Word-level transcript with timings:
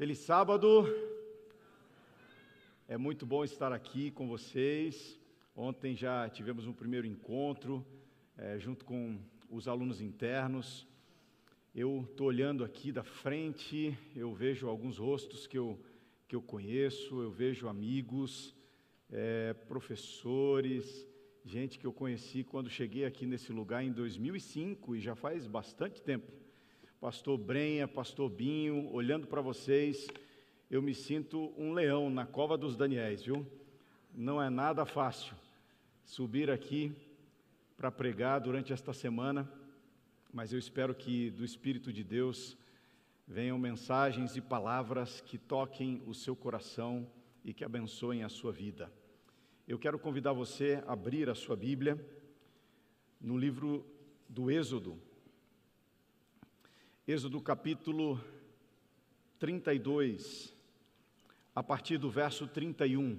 Feliz 0.00 0.20
sábado. 0.20 0.86
É 2.88 2.96
muito 2.96 3.26
bom 3.26 3.44
estar 3.44 3.70
aqui 3.70 4.10
com 4.10 4.26
vocês. 4.26 5.20
Ontem 5.54 5.94
já 5.94 6.26
tivemos 6.26 6.66
um 6.66 6.72
primeiro 6.72 7.06
encontro 7.06 7.84
é, 8.34 8.58
junto 8.58 8.86
com 8.86 9.18
os 9.50 9.68
alunos 9.68 10.00
internos. 10.00 10.88
Eu 11.74 12.06
estou 12.10 12.28
olhando 12.28 12.64
aqui 12.64 12.90
da 12.90 13.02
frente, 13.02 13.94
eu 14.16 14.32
vejo 14.32 14.68
alguns 14.68 14.96
rostos 14.96 15.46
que 15.46 15.58
eu, 15.58 15.78
que 16.26 16.34
eu 16.34 16.40
conheço, 16.40 17.20
eu 17.20 17.30
vejo 17.30 17.68
amigos, 17.68 18.56
é, 19.12 19.52
professores, 19.52 21.06
gente 21.44 21.78
que 21.78 21.86
eu 21.86 21.92
conheci 21.92 22.42
quando 22.42 22.70
cheguei 22.70 23.04
aqui 23.04 23.26
nesse 23.26 23.52
lugar 23.52 23.84
em 23.84 23.92
2005 23.92 24.96
e 24.96 25.00
já 25.02 25.14
faz 25.14 25.46
bastante 25.46 26.00
tempo 26.00 26.39
pastor 27.00 27.38
Brenha, 27.38 27.88
pastor 27.88 28.28
Binho, 28.28 28.92
olhando 28.92 29.26
para 29.26 29.40
vocês, 29.40 30.06
eu 30.70 30.82
me 30.82 30.94
sinto 30.94 31.50
um 31.56 31.72
leão 31.72 32.10
na 32.10 32.26
cova 32.26 32.58
dos 32.58 32.76
Daniéis, 32.76 33.22
viu? 33.22 33.46
Não 34.14 34.40
é 34.40 34.50
nada 34.50 34.84
fácil 34.84 35.34
subir 36.04 36.50
aqui 36.50 36.92
para 37.74 37.90
pregar 37.90 38.38
durante 38.38 38.70
esta 38.70 38.92
semana, 38.92 39.50
mas 40.30 40.52
eu 40.52 40.58
espero 40.58 40.94
que 40.94 41.30
do 41.30 41.42
Espírito 41.42 41.90
de 41.90 42.04
Deus 42.04 42.54
venham 43.26 43.58
mensagens 43.58 44.36
e 44.36 44.40
palavras 44.42 45.22
que 45.22 45.38
toquem 45.38 46.02
o 46.06 46.12
seu 46.12 46.36
coração 46.36 47.10
e 47.42 47.54
que 47.54 47.64
abençoem 47.64 48.24
a 48.24 48.28
sua 48.28 48.52
vida. 48.52 48.92
Eu 49.66 49.78
quero 49.78 49.98
convidar 49.98 50.34
você 50.34 50.82
a 50.86 50.92
abrir 50.92 51.30
a 51.30 51.34
sua 51.34 51.56
Bíblia 51.56 51.98
no 53.18 53.38
livro 53.38 53.86
do 54.28 54.50
Êxodo, 54.50 55.00
Êxodo 57.08 57.40
capítulo 57.40 58.22
32, 59.38 60.54
a 61.54 61.62
partir 61.62 61.96
do 61.96 62.10
verso 62.10 62.46
31. 62.46 63.18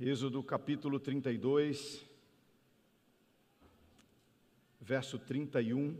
Êxodo 0.00 0.42
capítulo 0.42 0.98
32, 0.98 2.02
verso 4.80 5.18
31. 5.18 5.96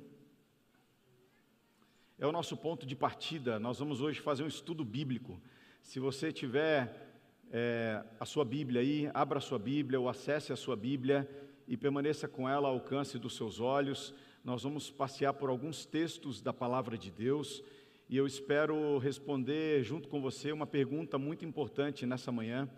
É 2.19 2.27
o 2.27 2.33
nosso 2.33 2.57
ponto 2.57 2.87
de 2.87 2.97
partida. 2.97 3.61
Nós 3.61 3.79
vamos 3.79 4.01
hoje 4.01 4.19
fazer 4.19 4.43
um 4.43 4.49
estudo 4.49 4.83
bíblico. 4.83 5.39
Se 5.83 6.01
você 6.01 6.33
tiver 6.33 7.13
é, 7.53 8.03
a 8.19 8.25
sua 8.25 8.47
Bíblia 8.47 8.81
aí, 8.81 9.11
abra 9.13 9.39
a 9.39 9.43
sua 9.43 9.59
Bíblia 9.59 10.01
ou 10.01 10.09
acesse 10.09 10.53
a 10.55 10.57
sua 10.57 10.75
Bíblia 10.75 11.29
e 11.71 11.77
permaneça 11.77 12.27
com 12.27 12.49
ela 12.49 12.67
ao 12.67 12.75
alcance 12.75 13.17
dos 13.17 13.37
seus 13.37 13.61
olhos. 13.61 14.13
Nós 14.45 14.65
vamos 14.65 14.91
passear 14.91 15.33
por 15.33 15.49
alguns 15.49 15.87
textos 15.87 16.43
da 16.43 16.53
palavra 16.53 16.99
de 16.99 17.13
Deus 17.13 17.63
e 18.09 18.17
eu 18.17 18.27
espero 18.27 18.99
responder 18.99 19.85
junto 19.85 20.09
com 20.09 20.21
você 20.21 20.51
uma 20.51 20.67
pergunta 20.67 21.17
muito 21.17 21.45
importante 21.45 22.05
nessa 22.05 22.33
manhã, 22.33 22.69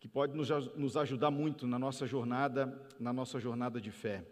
que 0.00 0.08
pode 0.08 0.34
nos 0.34 0.96
ajudar 0.96 1.30
muito 1.30 1.66
na 1.66 1.78
nossa 1.78 2.06
jornada, 2.06 2.82
na 2.98 3.12
nossa 3.12 3.38
jornada 3.38 3.78
de 3.78 3.90
fé. 3.90 4.24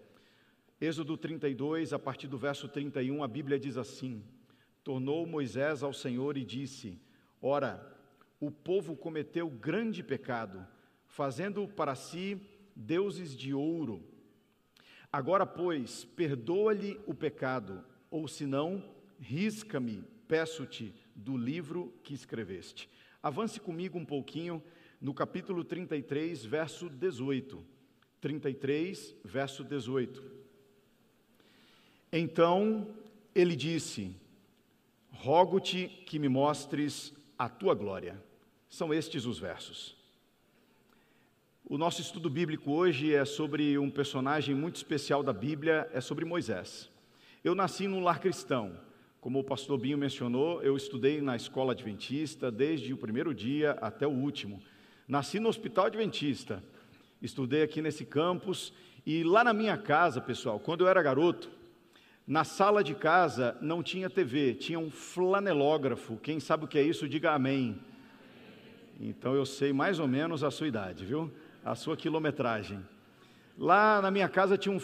Êxodo 0.81 1.15
32, 1.15 1.93
a 1.93 1.99
partir 1.99 2.29
do 2.29 2.39
verso 2.39 2.69
31, 2.69 3.23
a 3.23 3.29
Bíblia 3.29 3.59
diz 3.59 3.77
assim: 3.77 4.25
Tornou 4.83 5.27
Moisés 5.27 5.83
ao 5.83 5.93
Senhor 5.93 6.39
e 6.39 6.47
disse: 6.47 6.99
Ora, 7.43 7.95
o 8.41 8.51
povo 8.51 8.97
cometeu 8.97 9.51
grande 9.51 10.03
pecado, 10.03 10.67
fazendo 11.07 11.69
para 11.69 11.95
si 11.95 12.41
deuses 12.77 13.35
de 13.35 13.55
ouro. 13.55 14.05
Agora, 15.11 15.47
pois, 15.47 16.05
perdoa-lhe 16.05 17.01
o 17.07 17.15
pecado, 17.15 17.83
ou 18.11 18.29
senão, 18.29 18.85
risca-me, 19.19 20.05
peço-te, 20.29 20.95
do 21.15 21.37
livro 21.37 21.99
que 22.05 22.13
escreveste. 22.13 22.91
Avance 23.23 23.59
comigo 23.59 23.99
um 23.99 24.05
pouquinho 24.05 24.63
no 25.01 25.15
capítulo 25.15 25.65
33, 25.65 26.45
verso 26.45 26.91
18. 26.91 27.65
33, 28.21 29.17
verso 29.25 29.65
18. 29.65 30.23
Então 32.13 32.95
ele 33.35 33.57
disse: 33.57 34.15
Rogo-te 35.11 35.89
que 36.07 36.19
me 36.19 36.29
mostres 36.29 37.15
a 37.39 37.49
tua 37.49 37.75
glória. 37.75 38.23
São 38.69 38.93
estes 38.93 39.25
os 39.25 39.39
versos. 39.39 39.96
O 41.69 41.77
nosso 41.77 42.01
estudo 42.01 42.31
bíblico 42.31 42.71
hoje 42.71 43.13
é 43.13 43.25
sobre 43.25 43.77
um 43.77 43.91
personagem 43.91 44.55
muito 44.55 44.77
especial 44.77 45.21
da 45.21 45.33
Bíblia, 45.33 45.91
é 45.93 46.01
sobre 46.01 46.25
Moisés. 46.25 46.89
Eu 47.43 47.57
nasci 47.57 47.89
num 47.89 48.05
lar 48.05 48.21
cristão. 48.21 48.79
Como 49.21 49.41
o 49.41 49.45
pastor 49.45 49.77
Binho 49.77 49.99
mencionou, 49.99 50.63
eu 50.63 50.77
estudei 50.77 51.21
na 51.21 51.35
escola 51.35 51.73
adventista 51.73 52.53
desde 52.53 52.93
o 52.93 52.97
primeiro 52.97 53.35
dia 53.35 53.73
até 53.81 54.07
o 54.07 54.13
último. 54.13 54.63
Nasci 55.09 55.41
no 55.41 55.49
hospital 55.49 55.87
adventista. 55.87 56.63
Estudei 57.21 57.63
aqui 57.63 57.83
nesse 57.83 58.05
campus 58.05 58.73
e 59.05 59.25
lá 59.25 59.43
na 59.43 59.53
minha 59.53 59.77
casa, 59.77 60.21
pessoal, 60.21 60.61
quando 60.61 60.83
eu 60.83 60.89
era 60.89 61.03
garoto, 61.03 61.51
na 62.25 62.45
sala 62.45 62.85
de 62.85 62.95
casa 62.95 63.59
não 63.61 63.83
tinha 63.83 64.09
TV, 64.09 64.55
tinha 64.55 64.79
um 64.79 64.89
flanelógrafo. 64.89 66.17
Quem 66.19 66.39
sabe 66.39 66.65
o 66.65 66.69
que 66.69 66.79
é 66.79 66.83
isso, 66.83 67.09
diga 67.09 67.33
amém. 67.33 67.77
Então 69.01 69.35
eu 69.35 69.45
sei 69.45 69.73
mais 69.73 69.99
ou 69.99 70.07
menos 70.07 70.45
a 70.45 70.51
sua 70.53 70.69
idade, 70.69 71.05
viu? 71.05 71.29
A 71.67 71.75
sua 71.75 71.97
quilometragem. 71.97 72.79
Lá 73.59 74.01
na 74.01 74.09
minha 74.09 74.29
casa 74.29 74.57
tinha 74.57 74.73
um, 74.73 74.81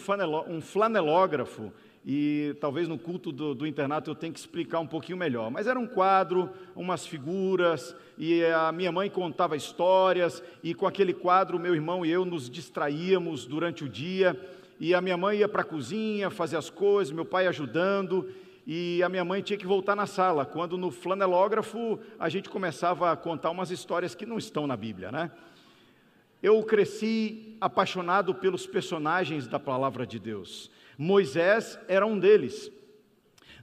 um 0.53 0.61
flanelógrafo, 0.61 1.71
e 2.05 2.53
talvez 2.59 2.89
no 2.89 2.99
culto 2.99 3.31
do, 3.31 3.55
do, 3.55 3.65
internato 3.65 4.11
eu 4.11 4.15
tenha 4.15 4.33
que 4.33 4.39
explicar 4.39 4.81
um 4.81 4.87
pouquinho 4.87 5.17
melhor. 5.17 5.49
Mas 5.49 5.65
era 5.65 5.79
um 5.79 5.87
quadro, 5.87 6.49
umas 6.75 7.07
figuras, 7.07 7.95
e 8.17 8.43
a 8.43 8.73
minha 8.73 8.91
mãe 8.91 9.09
contava 9.09 9.55
histórias, 9.55 10.43
e 10.61 10.73
com 10.73 10.85
aquele 10.85 11.13
quadro 11.13 11.57
meu 11.57 11.73
irmão 11.73 12.05
e 12.05 12.11
eu 12.11 12.25
nos 12.25 12.49
distraíamos 12.49 13.45
durante 13.45 13.85
o 13.85 13.89
dia, 13.89 14.37
e 14.77 14.93
a 14.93 14.99
minha 14.99 15.15
mãe 15.15 15.37
ia 15.37 15.47
para 15.47 15.61
a 15.61 15.65
cozinha 15.65 16.29
fazer 16.29 16.57
as 16.57 16.69
coisas, 16.69 17.13
meu 17.13 17.23
pai 17.23 17.47
ajudando, 17.47 18.29
e 18.67 19.01
a 19.01 19.07
minha 19.07 19.23
mãe 19.23 19.41
tinha 19.41 19.57
que 19.57 19.65
voltar 19.65 19.95
na 19.95 20.05
sala, 20.05 20.45
quando 20.45 20.77
no 20.77 20.91
flanelógrafo 20.91 21.97
a 22.19 22.27
gente 22.27 22.49
começava 22.49 23.09
a 23.09 23.15
contar 23.15 23.51
umas 23.51 23.71
histórias 23.71 24.13
que 24.13 24.25
não 24.25 24.37
estão 24.37 24.67
na 24.67 24.75
Bíblia, 24.75 25.09
né? 25.09 25.31
Eu 26.43 26.61
cresci 26.61 27.55
apaixonado 27.61 28.35
pelos 28.35 28.67
personagens 28.67 29.47
da 29.47 29.57
palavra 29.57 30.05
de 30.05 30.19
Deus. 30.19 30.69
Moisés 30.97 31.79
era 31.87 32.05
um 32.05 32.19
deles. 32.19 32.69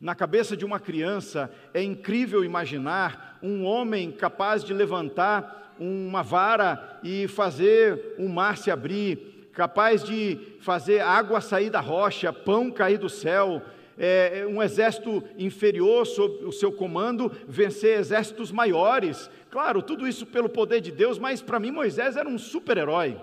Na 0.01 0.15
cabeça 0.15 0.57
de 0.57 0.65
uma 0.65 0.81
criança 0.81 1.53
é 1.75 1.83
incrível 1.83 2.43
imaginar 2.43 3.39
um 3.43 3.65
homem 3.65 4.11
capaz 4.11 4.65
de 4.65 4.73
levantar 4.73 5.75
uma 5.79 6.23
vara 6.23 6.99
e 7.05 7.29
fazer 7.29 8.15
o 8.19 8.27
mar 8.31 8.57
se 8.57 8.71
abrir, 8.71 9.51
capaz 9.53 10.03
de 10.03 10.39
fazer 10.63 11.01
água 11.01 11.43
sair 11.43 11.69
da 11.69 11.81
rocha, 11.81 12.33
pão 12.33 12.71
cair 12.71 12.97
do 12.97 13.11
céu, 13.11 13.61
é, 13.99 14.47
um 14.47 14.63
exército 14.63 15.23
inferior 15.37 16.07
sob 16.07 16.45
o 16.45 16.53
seu 16.53 16.73
comando 16.73 17.31
vencer 17.47 17.99
exércitos 17.99 18.51
maiores. 18.51 19.31
Claro, 19.51 19.83
tudo 19.83 20.07
isso 20.07 20.27
pelo 20.27 20.49
poder 20.49 20.81
de 20.81 20.91
Deus, 20.91 21.19
mas 21.19 21.43
para 21.43 21.61
mim 21.61 21.71
Moisés 21.71 22.17
era 22.17 22.29
um 22.29 22.39
super-herói. 22.39 23.21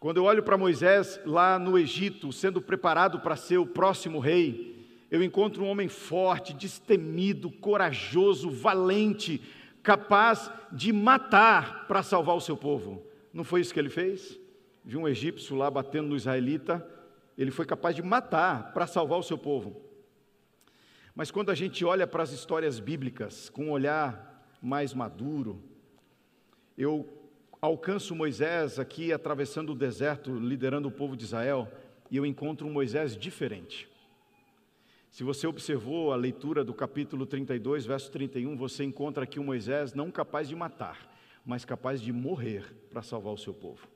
Quando 0.00 0.16
eu 0.16 0.24
olho 0.24 0.42
para 0.42 0.56
Moisés 0.56 1.20
lá 1.26 1.58
no 1.58 1.78
Egito, 1.78 2.32
sendo 2.32 2.60
preparado 2.60 3.20
para 3.20 3.36
ser 3.36 3.58
o 3.58 3.66
próximo 3.66 4.18
rei, 4.18 4.88
eu 5.10 5.22
encontro 5.22 5.62
um 5.62 5.68
homem 5.68 5.88
forte, 5.88 6.54
destemido, 6.54 7.50
corajoso, 7.50 8.48
valente, 8.48 9.42
capaz 9.82 10.50
de 10.72 10.92
matar 10.92 11.86
para 11.86 12.02
salvar 12.02 12.36
o 12.36 12.40
seu 12.40 12.56
povo. 12.56 13.02
Não 13.32 13.44
foi 13.44 13.60
isso 13.60 13.74
que 13.74 13.80
ele 13.80 13.90
fez? 13.90 14.38
Viu 14.84 15.00
um 15.00 15.08
egípcio 15.08 15.56
lá 15.56 15.70
batendo 15.70 16.08
no 16.08 16.16
israelita, 16.16 16.86
ele 17.40 17.50
foi 17.50 17.64
capaz 17.64 17.96
de 17.96 18.02
matar 18.02 18.70
para 18.74 18.86
salvar 18.86 19.18
o 19.18 19.22
seu 19.22 19.38
povo. 19.38 19.80
Mas 21.14 21.30
quando 21.30 21.48
a 21.48 21.54
gente 21.54 21.82
olha 21.86 22.06
para 22.06 22.22
as 22.22 22.32
histórias 22.32 22.78
bíblicas 22.78 23.48
com 23.48 23.68
um 23.68 23.70
olhar 23.70 24.46
mais 24.60 24.92
maduro, 24.92 25.62
eu 26.76 27.08
alcanço 27.58 28.14
Moisés 28.14 28.78
aqui 28.78 29.10
atravessando 29.10 29.72
o 29.72 29.74
deserto, 29.74 30.34
liderando 30.34 30.88
o 30.88 30.92
povo 30.92 31.16
de 31.16 31.24
Israel, 31.24 31.66
e 32.10 32.18
eu 32.18 32.26
encontro 32.26 32.66
um 32.66 32.72
Moisés 32.72 33.16
diferente. 33.16 33.88
Se 35.08 35.24
você 35.24 35.46
observou 35.46 36.12
a 36.12 36.16
leitura 36.16 36.62
do 36.62 36.74
capítulo 36.74 37.24
32, 37.24 37.86
verso 37.86 38.10
31, 38.10 38.54
você 38.54 38.84
encontra 38.84 39.24
aqui 39.24 39.40
um 39.40 39.44
Moisés 39.44 39.94
não 39.94 40.10
capaz 40.10 40.46
de 40.46 40.54
matar, 40.54 41.10
mas 41.42 41.64
capaz 41.64 42.02
de 42.02 42.12
morrer 42.12 42.70
para 42.90 43.00
salvar 43.00 43.32
o 43.32 43.38
seu 43.38 43.54
povo. 43.54 43.88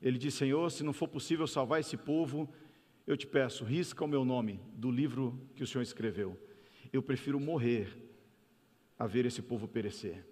Ele 0.00 0.16
diz: 0.16 0.32
Senhor, 0.32 0.70
se 0.70 0.82
não 0.82 0.94
for 0.94 1.08
possível 1.08 1.46
salvar 1.46 1.80
esse 1.80 1.96
povo, 1.96 2.48
eu 3.10 3.16
te 3.16 3.26
peço, 3.26 3.64
risca 3.64 4.04
o 4.04 4.08
meu 4.08 4.24
nome 4.24 4.60
do 4.74 4.88
livro 4.88 5.36
que 5.56 5.64
o 5.64 5.66
Senhor 5.66 5.82
escreveu. 5.82 6.38
Eu 6.92 7.02
prefiro 7.02 7.40
morrer 7.40 7.88
a 8.96 9.04
ver 9.04 9.26
esse 9.26 9.42
povo 9.42 9.66
perecer. 9.66 10.24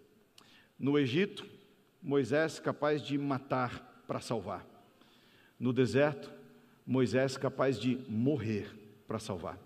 No 0.79 0.97
Egito, 0.97 1.45
Moisés 2.01 2.61
capaz 2.61 3.03
de 3.03 3.19
matar 3.19 4.05
para 4.07 4.21
salvar. 4.21 4.65
No 5.59 5.73
deserto, 5.73 6.31
Moisés 6.87 7.37
capaz 7.37 7.81
de 7.81 7.97
morrer 8.09 8.71
para 9.09 9.19
salvar. 9.19 9.59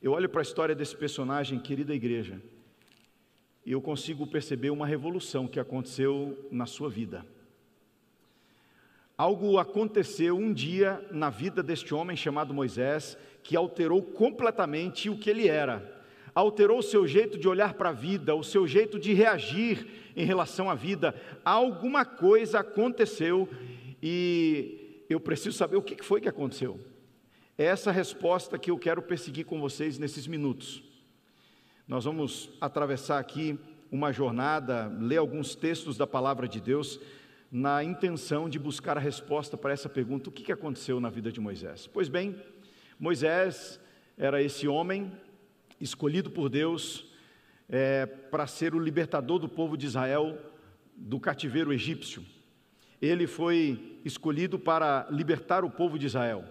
Eu 0.00 0.12
olho 0.12 0.28
para 0.28 0.40
a 0.40 0.42
história 0.42 0.76
desse 0.76 0.96
personagem, 0.96 1.58
querida 1.58 1.92
igreja, 1.92 2.40
e 3.66 3.72
eu 3.72 3.82
consigo 3.82 4.28
perceber 4.28 4.70
uma 4.70 4.86
revolução 4.86 5.48
que 5.48 5.58
aconteceu 5.58 6.48
na 6.52 6.66
sua 6.66 6.88
vida. 6.88 7.26
Algo 9.20 9.58
aconteceu 9.58 10.34
um 10.34 10.50
dia 10.50 11.06
na 11.10 11.28
vida 11.28 11.62
deste 11.62 11.92
homem 11.92 12.16
chamado 12.16 12.54
Moisés 12.54 13.18
que 13.42 13.54
alterou 13.54 14.00
completamente 14.00 15.10
o 15.10 15.18
que 15.18 15.28
ele 15.28 15.46
era. 15.46 16.02
Alterou 16.34 16.78
o 16.78 16.82
seu 16.82 17.06
jeito 17.06 17.36
de 17.36 17.46
olhar 17.46 17.74
para 17.74 17.90
a 17.90 17.92
vida, 17.92 18.34
o 18.34 18.42
seu 18.42 18.66
jeito 18.66 18.98
de 18.98 19.12
reagir 19.12 19.86
em 20.16 20.24
relação 20.24 20.70
à 20.70 20.74
vida. 20.74 21.14
Alguma 21.44 22.02
coisa 22.02 22.60
aconteceu 22.60 23.46
e 24.02 25.04
eu 25.10 25.20
preciso 25.20 25.58
saber 25.58 25.76
o 25.76 25.82
que 25.82 26.02
foi 26.02 26.22
que 26.22 26.28
aconteceu. 26.30 26.80
É 27.58 27.66
essa 27.66 27.92
resposta 27.92 28.58
que 28.58 28.70
eu 28.70 28.78
quero 28.78 29.02
perseguir 29.02 29.44
com 29.44 29.60
vocês 29.60 29.98
nesses 29.98 30.26
minutos. 30.26 30.82
Nós 31.86 32.06
vamos 32.06 32.48
atravessar 32.58 33.18
aqui 33.18 33.58
uma 33.92 34.14
jornada, 34.14 34.90
ler 34.98 35.18
alguns 35.18 35.54
textos 35.54 35.98
da 35.98 36.06
palavra 36.06 36.48
de 36.48 36.58
Deus, 36.58 36.98
na 37.50 37.82
intenção 37.82 38.48
de 38.48 38.58
buscar 38.58 38.96
a 38.96 39.00
resposta 39.00 39.56
para 39.56 39.72
essa 39.72 39.88
pergunta: 39.88 40.28
o 40.28 40.32
que 40.32 40.52
aconteceu 40.52 41.00
na 41.00 41.10
vida 41.10 41.32
de 41.32 41.40
Moisés? 41.40 41.86
Pois 41.86 42.08
bem, 42.08 42.40
Moisés 42.98 43.80
era 44.16 44.42
esse 44.42 44.68
homem 44.68 45.10
escolhido 45.80 46.30
por 46.30 46.48
Deus 46.48 47.06
é, 47.68 48.06
para 48.06 48.46
ser 48.46 48.74
o 48.74 48.78
libertador 48.78 49.38
do 49.38 49.48
povo 49.48 49.76
de 49.76 49.86
Israel 49.86 50.38
do 50.94 51.18
cativeiro 51.18 51.72
egípcio. 51.72 52.22
Ele 53.00 53.26
foi 53.26 53.98
escolhido 54.04 54.58
para 54.58 55.06
libertar 55.10 55.64
o 55.64 55.70
povo 55.70 55.98
de 55.98 56.06
Israel. 56.06 56.44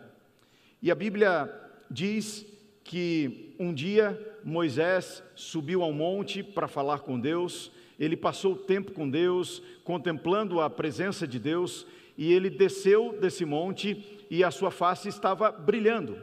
E 0.81 0.89
a 0.89 0.95
Bíblia 0.95 1.47
diz 1.89 2.45
que 2.83 3.55
um 3.59 3.71
dia 3.71 4.19
Moisés 4.43 5.21
subiu 5.35 5.83
ao 5.83 5.93
monte 5.93 6.41
para 6.41 6.67
falar 6.67 6.99
com 6.99 7.19
Deus, 7.19 7.71
ele 7.99 8.15
passou 8.15 8.55
tempo 8.55 8.93
com 8.93 9.09
Deus, 9.09 9.61
contemplando 9.83 10.61
a 10.61 10.69
presença 10.69 11.27
de 11.27 11.37
Deus, 11.37 11.85
e 12.17 12.31
ele 12.31 12.49
desceu 12.49 13.17
desse 13.19 13.43
monte 13.43 14.25
e 14.29 14.43
a 14.43 14.51
sua 14.51 14.71
face 14.71 15.09
estava 15.09 15.51
brilhando. 15.51 16.17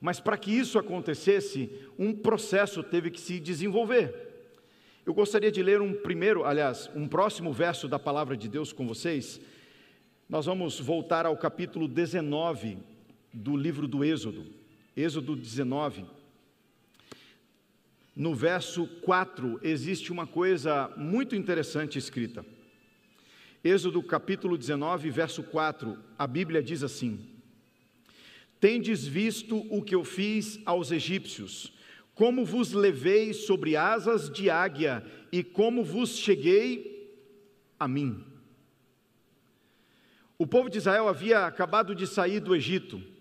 Mas 0.00 0.18
para 0.18 0.36
que 0.36 0.50
isso 0.50 0.78
acontecesse, 0.78 1.70
um 1.98 2.12
processo 2.12 2.82
teve 2.82 3.10
que 3.10 3.20
se 3.20 3.38
desenvolver. 3.38 4.30
Eu 5.04 5.12
gostaria 5.12 5.50
de 5.50 5.62
ler 5.62 5.80
um 5.80 5.94
primeiro, 5.94 6.44
aliás, 6.44 6.90
um 6.94 7.06
próximo 7.06 7.52
verso 7.52 7.86
da 7.86 7.98
palavra 7.98 8.36
de 8.36 8.48
Deus 8.48 8.72
com 8.72 8.86
vocês. 8.86 9.40
Nós 10.28 10.46
vamos 10.46 10.80
voltar 10.80 11.26
ao 11.26 11.36
capítulo 11.36 11.86
19 11.86 12.78
do 13.32 13.56
livro 13.56 13.86
do 13.86 14.04
Êxodo, 14.04 14.46
Êxodo 14.96 15.36
19. 15.36 16.04
No 18.14 18.34
verso 18.34 18.86
4 19.00 19.58
existe 19.62 20.12
uma 20.12 20.26
coisa 20.26 20.92
muito 20.98 21.34
interessante 21.34 21.98
escrita. 21.98 22.44
Êxodo 23.64 24.02
capítulo 24.02 24.58
19, 24.58 25.08
verso 25.08 25.42
4, 25.42 25.98
a 26.18 26.26
Bíblia 26.26 26.62
diz 26.62 26.82
assim: 26.82 27.26
Tendes 28.60 29.06
visto 29.06 29.56
o 29.70 29.82
que 29.82 29.94
eu 29.94 30.04
fiz 30.04 30.60
aos 30.66 30.90
egípcios, 30.90 31.72
como 32.14 32.44
vos 32.44 32.72
levei 32.72 33.32
sobre 33.32 33.76
asas 33.76 34.28
de 34.28 34.50
águia 34.50 35.02
e 35.30 35.42
como 35.42 35.82
vos 35.82 36.18
cheguei 36.18 37.16
a 37.80 37.88
mim. 37.88 38.22
O 40.36 40.46
povo 40.46 40.68
de 40.68 40.78
Israel 40.78 41.08
havia 41.08 41.46
acabado 41.46 41.94
de 41.94 42.06
sair 42.06 42.40
do 42.40 42.54
Egito 42.54 43.11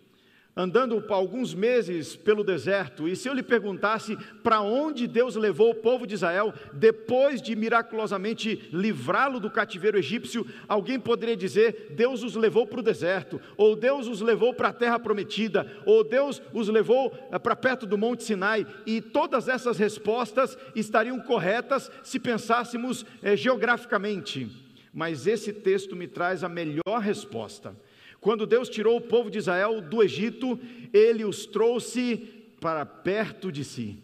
andando 0.56 1.03
alguns 1.09 1.53
meses 1.53 2.15
pelo 2.15 2.44
deserto, 2.44 3.07
e 3.07 3.15
se 3.15 3.27
eu 3.27 3.33
lhe 3.33 3.44
perguntasse 3.44 4.18
para 4.44 4.62
onde 4.62 5.07
Deus 5.07 5.36
levou 5.36 5.71
o 5.71 5.75
povo 5.75 6.06
de 6.06 6.15
Israel 6.15 6.53
depois 6.74 7.42
de 7.42 7.56
miraculosamente 7.56 8.69
livrá-lo 8.71 9.39
do 9.39 9.50
cativeiro 9.50 9.98
egípcio, 9.98 10.45
alguém 10.68 11.00
poderia 11.00 11.38
dizer: 11.38 11.88
Deus 11.92 12.24
os 12.24 12.36
levou 12.36 12.68
para 12.68 12.80
o 12.80 12.83
deserto, 12.83 13.39
ou 13.56 13.75
Deus 13.75 14.07
os 14.07 14.21
levou 14.21 14.53
para 14.53 14.69
a 14.69 14.74
terra 14.74 15.00
prometida, 15.00 15.65
ou 15.86 16.03
Deus 16.03 16.42
os 16.53 16.68
levou 16.68 17.13
eh, 17.31 17.39
para 17.39 17.56
perto 17.56 17.86
do 17.86 17.98
Monte 17.98 18.24
Sinai, 18.24 18.68
e 18.86 19.01
todas 19.01 19.48
essas 19.48 19.77
respostas 19.77 20.57
estariam 20.75 21.19
corretas 21.19 21.89
se 22.03 22.19
pensássemos 22.19 23.06
eh, 23.24 23.36
geograficamente. 23.36 24.50
Mas 24.94 25.25
esse 25.25 25.53
texto 25.53 25.95
me 25.95 26.06
traz 26.06 26.44
a 26.44 26.50
melhor 26.50 27.00
resposta 27.00 27.74
quando 28.22 28.46
Deus 28.46 28.70
tirou 28.70 28.98
o 28.98 29.02
povo 29.02 29.32
de 29.32 29.40
Israel 29.40 29.82
do 29.82 30.02
Egito, 30.02 30.58
ele 30.94 31.26
os 31.26 31.48
trouxe 31.48 32.18
para 32.62 32.86
perto 32.86 33.52
de 33.52 33.66
si. 33.66 33.98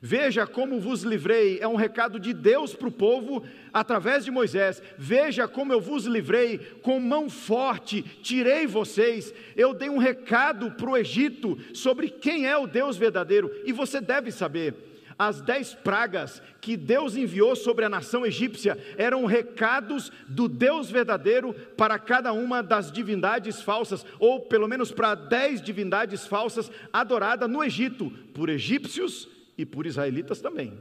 Veja 0.00 0.46
como 0.46 0.78
vos 0.78 1.02
livrei, 1.02 1.58
é 1.60 1.66
um 1.66 1.76
recado 1.76 2.20
de 2.20 2.32
Deus 2.32 2.74
para 2.74 2.88
o 2.88 2.92
povo 2.92 3.42
através 3.72 4.24
de 4.24 4.30
Moisés. 4.30 4.80
Veja 4.98 5.48
como 5.48 5.72
eu 5.72 5.80
vos 5.80 6.04
livrei, 6.04 6.58
com 6.82 7.00
mão 7.00 7.28
forte, 7.28 8.02
tirei 8.22 8.66
vocês. 8.66 9.34
Eu 9.56 9.74
dei 9.74 9.88
um 9.88 9.98
recado 9.98 10.70
para 10.72 10.90
o 10.90 10.96
Egito 10.96 11.58
sobre 11.72 12.10
quem 12.10 12.46
é 12.46 12.56
o 12.56 12.66
Deus 12.66 12.96
verdadeiro, 12.96 13.50
e 13.64 13.72
você 13.72 14.00
deve 14.00 14.30
saber. 14.30 14.93
As 15.18 15.40
dez 15.40 15.74
pragas 15.74 16.42
que 16.60 16.76
Deus 16.76 17.16
enviou 17.16 17.54
sobre 17.54 17.84
a 17.84 17.88
nação 17.88 18.26
egípcia 18.26 18.76
eram 18.96 19.24
recados 19.26 20.10
do 20.28 20.48
Deus 20.48 20.90
verdadeiro 20.90 21.54
para 21.76 21.98
cada 21.98 22.32
uma 22.32 22.62
das 22.62 22.90
divindades 22.90 23.62
falsas, 23.62 24.04
ou 24.18 24.40
pelo 24.40 24.66
menos 24.66 24.90
para 24.90 25.14
dez 25.14 25.60
divindades 25.60 26.26
falsas 26.26 26.70
adoradas 26.92 27.48
no 27.48 27.62
Egito, 27.62 28.10
por 28.32 28.48
egípcios 28.48 29.28
e 29.56 29.64
por 29.64 29.86
israelitas 29.86 30.40
também. 30.40 30.72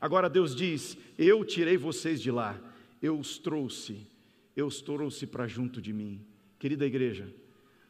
Agora 0.00 0.28
Deus 0.28 0.54
diz: 0.54 0.96
Eu 1.16 1.44
tirei 1.44 1.76
vocês 1.76 2.20
de 2.20 2.30
lá, 2.30 2.58
eu 3.00 3.18
os 3.18 3.38
trouxe, 3.38 4.06
eu 4.56 4.66
os 4.66 4.80
trouxe 4.80 5.26
para 5.26 5.46
junto 5.46 5.80
de 5.80 5.92
mim. 5.92 6.20
Querida 6.58 6.86
igreja, 6.86 7.32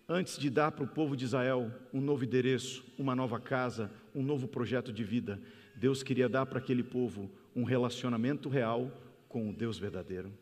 antes 0.09 0.39
de 0.39 0.51
dar 0.51 0.73
para 0.73 0.85
o 0.85 0.89
povo 0.89 1.17
de 1.17 1.25
Israel 1.25 1.73
um 1.93 2.01
novo 2.01 2.25
endereço, 2.25 2.85
uma 2.99 3.17
nova 3.17 3.41
casa, 3.41 3.91
um 4.19 4.23
novo 4.23 4.49
projeto 4.49 4.93
de 4.93 5.05
vida, 5.05 5.41
Deus 5.77 6.03
queria 6.03 6.29
dar 6.29 6.45
para 6.45 6.59
aquele 6.59 6.83
povo 6.83 7.31
um 7.55 7.63
relacionamento 7.63 8.49
real 8.49 8.91
com 9.29 9.49
o 9.49 9.53
Deus 9.53 9.79
verdadeiro. 9.79 10.33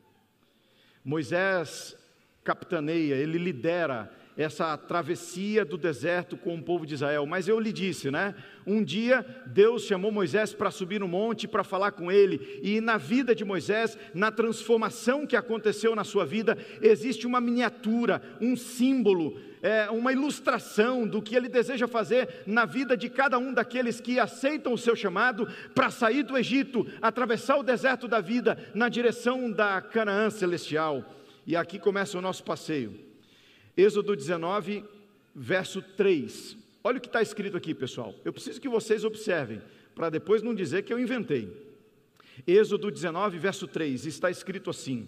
Moisés 1.05 1.95
capitaneia, 2.43 3.17
ele 3.17 3.37
lidera 3.37 4.11
essa 4.37 4.77
travessia 4.77 5.65
do 5.65 5.79
deserto 5.79 6.37
com 6.37 6.55
o 6.55 6.63
povo 6.63 6.85
de 6.85 6.95
Israel. 6.95 7.25
Mas 7.27 7.49
eu 7.49 7.59
lhe 7.59 7.73
disse, 7.73 8.11
né? 8.11 8.35
Um 8.67 8.83
dia 8.83 9.25
Deus 9.47 9.85
chamou 9.85 10.13
Moisés 10.13 10.53
para 10.53 10.71
subir 10.71 11.01
no 11.01 11.09
monte 11.09 11.49
para 11.49 11.65
falar 11.65 11.93
com 11.93 12.11
ele, 12.11 12.61
e 12.63 12.81
na 12.81 12.99
vida 12.99 13.35
de 13.35 13.45
Moisés, 13.45 13.97
na 14.13 14.31
transformação 14.31 15.27
que 15.27 15.37
aconteceu 15.37 15.95
na 15.95 16.05
sua 16.05 16.27
vida, 16.27 16.59
existe 16.83 17.27
uma 17.27 17.41
miniatura, 17.41 18.21
um 18.41 18.57
símbolo, 18.57 19.39
é, 19.63 19.89
uma 19.91 20.13
ilustração 20.13 21.07
do 21.07 21.23
que 21.23 21.35
ele 21.35 21.49
deseja 21.49 21.89
fazer 21.89 22.43
na 22.47 22.65
vida 22.65 22.97
de 22.97 23.09
cada 23.09 23.39
um 23.39 23.53
daqueles 23.53 24.01
que 24.01 24.19
aceitam 24.19 24.73
o 24.73 24.79
seu 24.79 24.95
chamado 24.95 25.49
para 25.75 25.91
sair 25.91 26.23
do 26.23 26.37
Egito, 26.37 26.87
atravessar 27.01 27.57
o 27.57 27.63
deserto 27.63 28.07
da 28.07 28.21
vida 28.21 28.59
na 28.75 28.89
direção 28.89 29.51
da 29.51 29.81
Canaã 29.81 30.31
celestial. 30.31 31.05
E 31.47 31.57
aqui 31.57 31.79
começa 31.79 32.19
o 32.19 32.23
nosso 32.23 32.43
passeio. 32.43 33.06
Êxodo 33.77 34.17
19, 34.17 34.85
verso 35.35 35.83
3. 35.83 36.57
Olha 36.83 36.99
o 36.99 37.01
que 37.01 37.09
está 37.09 37.21
escrito 37.21 37.57
aqui, 37.57 37.75
pessoal. 37.75 38.15
Eu 38.25 38.33
preciso 38.33 38.61
que 38.61 38.69
vocês 38.69 39.05
observem, 39.05 39.61
para 39.95 40.09
depois 40.09 40.43
não 40.43 40.55
dizer 40.55 40.83
que 40.83 40.93
eu 40.93 40.99
inventei. 40.99 41.53
Êxodo 42.47 42.91
19, 42.91 43.39
verso 43.39 43.67
3, 43.67 44.07
está 44.07 44.31
escrito 44.31 44.71
assim: 44.71 45.07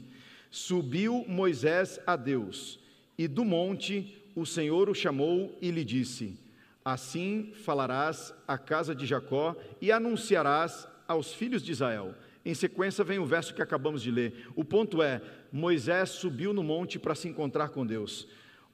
Subiu 0.51 1.25
Moisés 1.27 1.99
a 2.07 2.17
Deus, 2.17 2.79
e 3.17 3.27
do 3.27 3.45
monte 3.45 4.23
o 4.35 4.45
Senhor 4.45 4.89
o 4.91 4.95
chamou 4.95 5.57
e 5.63 5.71
lhe 5.71 5.85
disse: 5.85 6.39
Assim 6.85 7.53
falarás 7.65 8.35
à 8.47 8.59
casa 8.59 8.95
de 8.95 9.07
Jacó 9.07 9.57
e 9.81 9.91
anunciarás 9.91 10.87
aos 11.07 11.33
filhos 11.33 11.63
de 11.63 11.73
Israel. 11.73 12.15
Em 12.45 12.55
sequência 12.55 13.05
vem 13.05 13.19
o 13.19 13.27
verso 13.27 13.55
que 13.55 13.63
acabamos 13.63 14.03
de 14.03 14.11
ler. 14.11 14.47
O 14.55 14.65
ponto 14.65 15.03
é: 15.03 15.21
Moisés 15.53 16.11
subiu 16.11 16.53
no 16.53 16.63
monte 16.63 16.99
para 16.99 17.15
se 17.15 17.29
encontrar 17.29 17.71
com 17.71 17.87
Deus. 17.87 18.27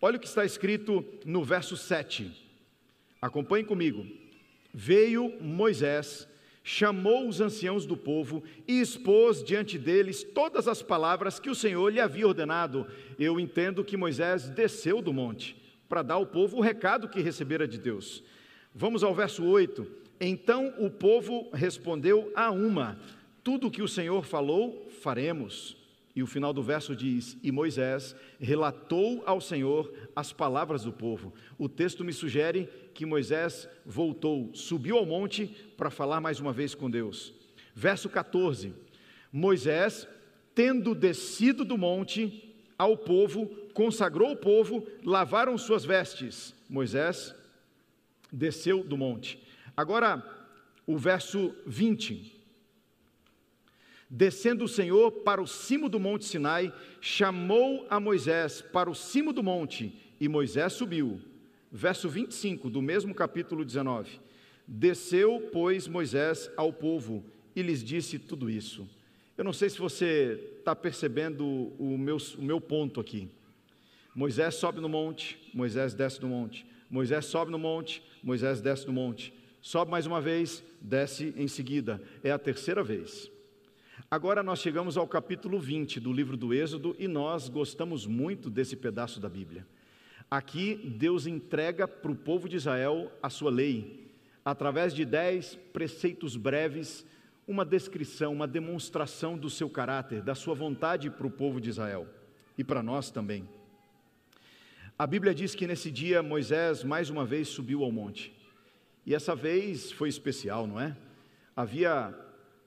Olha 0.06 0.18
o 0.18 0.20
que 0.20 0.26
está 0.26 0.44
escrito 0.44 1.02
no 1.24 1.42
verso 1.42 1.78
7. 1.78 2.30
Acompanhe 3.22 3.64
comigo. 3.64 4.06
Veio 4.70 5.32
Moisés, 5.40 6.28
chamou 6.62 7.26
os 7.26 7.40
anciãos 7.40 7.86
do 7.86 7.96
povo 7.96 8.44
e 8.68 8.82
expôs 8.82 9.42
diante 9.42 9.78
deles 9.78 10.22
todas 10.22 10.68
as 10.68 10.82
palavras 10.82 11.40
que 11.40 11.48
o 11.48 11.54
Senhor 11.54 11.90
lhe 11.90 12.00
havia 12.00 12.28
ordenado. 12.28 12.86
Eu 13.18 13.40
entendo 13.40 13.82
que 13.82 13.96
Moisés 13.96 14.50
desceu 14.50 15.00
do 15.00 15.10
monte 15.10 15.56
para 15.88 16.02
dar 16.02 16.16
ao 16.16 16.26
povo 16.26 16.58
o 16.58 16.60
recado 16.60 17.08
que 17.08 17.22
recebera 17.22 17.66
de 17.66 17.78
Deus. 17.78 18.22
Vamos 18.74 19.02
ao 19.02 19.14
verso 19.14 19.42
8. 19.42 19.90
Então 20.20 20.74
o 20.76 20.90
povo 20.90 21.48
respondeu 21.50 22.30
a 22.36 22.50
uma: 22.50 22.98
Tudo 23.42 23.68
o 23.68 23.70
que 23.70 23.80
o 23.80 23.88
Senhor 23.88 24.26
falou, 24.26 24.86
faremos. 25.00 25.82
E 26.14 26.22
o 26.22 26.26
final 26.26 26.52
do 26.52 26.62
verso 26.62 26.94
diz: 26.94 27.36
E 27.42 27.50
Moisés 27.50 28.14
relatou 28.38 29.22
ao 29.26 29.40
Senhor 29.40 29.92
as 30.14 30.32
palavras 30.32 30.84
do 30.84 30.92
povo. 30.92 31.32
O 31.58 31.68
texto 31.68 32.04
me 32.04 32.12
sugere 32.12 32.68
que 32.94 33.04
Moisés 33.04 33.68
voltou, 33.84 34.54
subiu 34.54 34.96
ao 34.96 35.06
monte 35.06 35.46
para 35.76 35.90
falar 35.90 36.20
mais 36.20 36.38
uma 36.38 36.52
vez 36.52 36.74
com 36.74 36.88
Deus. 36.88 37.32
Verso 37.74 38.08
14: 38.08 38.72
Moisés, 39.32 40.06
tendo 40.54 40.94
descido 40.94 41.64
do 41.64 41.76
monte 41.76 42.54
ao 42.78 42.96
povo, 42.96 43.46
consagrou 43.72 44.32
o 44.32 44.36
povo, 44.36 44.86
lavaram 45.04 45.58
suas 45.58 45.84
vestes. 45.84 46.54
Moisés 46.68 47.34
desceu 48.32 48.84
do 48.84 48.96
monte. 48.96 49.42
Agora, 49.76 50.22
o 50.86 50.96
verso 50.96 51.52
20. 51.66 52.33
Descendo 54.08 54.64
o 54.64 54.68
Senhor 54.68 55.10
para 55.10 55.42
o 55.42 55.46
cimo 55.46 55.88
do 55.88 55.98
monte 55.98 56.24
Sinai, 56.24 56.72
chamou 57.00 57.86
a 57.88 57.98
Moisés 57.98 58.60
para 58.60 58.90
o 58.90 58.94
cimo 58.94 59.32
do 59.32 59.42
monte, 59.42 59.92
e 60.20 60.28
Moisés 60.28 60.72
subiu. 60.74 61.20
Verso 61.70 62.08
25 62.08 62.70
do 62.70 62.80
mesmo 62.80 63.14
capítulo 63.14 63.64
19. 63.64 64.20
Desceu, 64.66 65.50
pois, 65.52 65.88
Moisés 65.88 66.50
ao 66.56 66.72
povo 66.72 67.24
e 67.54 67.62
lhes 67.62 67.82
disse 67.82 68.18
tudo 68.18 68.48
isso. 68.48 68.88
Eu 69.36 69.44
não 69.44 69.52
sei 69.52 69.68
se 69.68 69.78
você 69.78 70.40
está 70.58 70.76
percebendo 70.76 71.44
o 71.78 71.98
meu, 71.98 72.16
o 72.38 72.42
meu 72.42 72.60
ponto 72.60 73.00
aqui. 73.00 73.28
Moisés 74.14 74.54
sobe 74.54 74.80
no 74.80 74.88
monte, 74.88 75.36
Moisés 75.52 75.92
desce 75.92 76.20
do 76.20 76.28
monte. 76.28 76.64
Moisés 76.88 77.24
sobe 77.24 77.50
no 77.50 77.58
monte, 77.58 78.02
Moisés 78.22 78.60
desce 78.60 78.86
do 78.86 78.92
monte. 78.92 79.34
Sobe 79.60 79.90
mais 79.90 80.06
uma 80.06 80.20
vez, 80.20 80.62
desce 80.80 81.34
em 81.36 81.48
seguida. 81.48 82.00
É 82.22 82.30
a 82.30 82.38
terceira 82.38 82.84
vez. 82.84 83.28
Agora 84.14 84.44
nós 84.44 84.60
chegamos 84.60 84.96
ao 84.96 85.08
capítulo 85.08 85.58
20 85.58 85.98
do 85.98 86.12
livro 86.12 86.36
do 86.36 86.54
Êxodo 86.54 86.94
e 87.00 87.08
nós 87.08 87.48
gostamos 87.48 88.06
muito 88.06 88.48
desse 88.48 88.76
pedaço 88.76 89.18
da 89.18 89.28
Bíblia. 89.28 89.66
Aqui 90.30 90.76
Deus 90.76 91.26
entrega 91.26 91.88
para 91.88 92.12
o 92.12 92.14
povo 92.14 92.48
de 92.48 92.54
Israel 92.54 93.10
a 93.20 93.28
sua 93.28 93.50
lei, 93.50 94.08
através 94.44 94.94
de 94.94 95.04
dez 95.04 95.58
preceitos 95.72 96.36
breves, 96.36 97.04
uma 97.44 97.64
descrição, 97.64 98.32
uma 98.32 98.46
demonstração 98.46 99.36
do 99.36 99.50
seu 99.50 99.68
caráter, 99.68 100.22
da 100.22 100.36
sua 100.36 100.54
vontade 100.54 101.10
para 101.10 101.26
o 101.26 101.30
povo 101.32 101.60
de 101.60 101.70
Israel 101.70 102.06
e 102.56 102.62
para 102.62 102.84
nós 102.84 103.10
também. 103.10 103.48
A 104.96 105.08
Bíblia 105.08 105.34
diz 105.34 105.56
que 105.56 105.66
nesse 105.66 105.90
dia 105.90 106.22
Moisés 106.22 106.84
mais 106.84 107.10
uma 107.10 107.24
vez 107.24 107.48
subiu 107.48 107.82
ao 107.82 107.90
monte. 107.90 108.32
E 109.04 109.12
essa 109.12 109.34
vez 109.34 109.90
foi 109.90 110.08
especial, 110.08 110.68
não 110.68 110.78
é? 110.78 110.96
Havia 111.56 112.14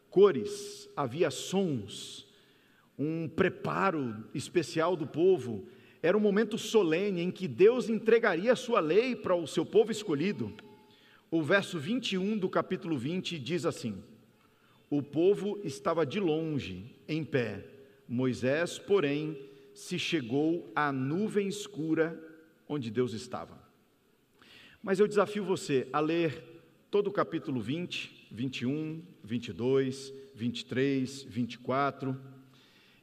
cores, 0.10 0.90
havia 0.96 1.30
sons, 1.30 2.28
um 2.98 3.28
preparo 3.28 4.26
especial 4.34 4.96
do 4.96 5.06
povo. 5.06 5.68
Era 6.02 6.18
um 6.18 6.22
momento 6.22 6.58
solene 6.58 7.22
em 7.22 7.32
que 7.32 7.48
Deus 7.48 7.90
entregaria 7.90 8.52
a 8.52 8.56
sua 8.56 8.80
lei 8.80 9.16
para 9.16 9.36
o 9.36 9.48
seu 9.48 9.66
povo 9.66 9.92
escolhido. 9.92 10.54
O 11.30 11.42
verso 11.42 11.78
21 11.78 12.38
do 12.38 12.50
capítulo 12.50 12.98
20 12.98 13.38
diz 13.38 13.66
assim: 13.66 14.02
O 14.90 15.04
povo 15.04 15.60
estava 15.64 16.06
de 16.06 16.20
longe, 16.20 16.96
em 17.08 17.24
pé. 17.24 17.66
Moisés, 18.08 18.80
porém, 18.80 19.38
se 19.74 20.00
chegou 20.00 20.72
à 20.74 20.92
nuvem 20.92 21.48
escura 21.48 22.18
onde 22.68 22.90
Deus 22.90 23.14
estava. 23.14 23.58
Mas 24.82 25.00
eu 25.00 25.08
desafio 25.08 25.44
você 25.44 25.88
a 25.92 26.00
ler 26.00 26.42
todo 26.90 27.08
o 27.08 27.12
capítulo 27.12 27.60
20, 27.60 28.17
21, 28.32 29.02
22, 29.24 30.14
23, 30.34 31.24
24. 31.24 32.20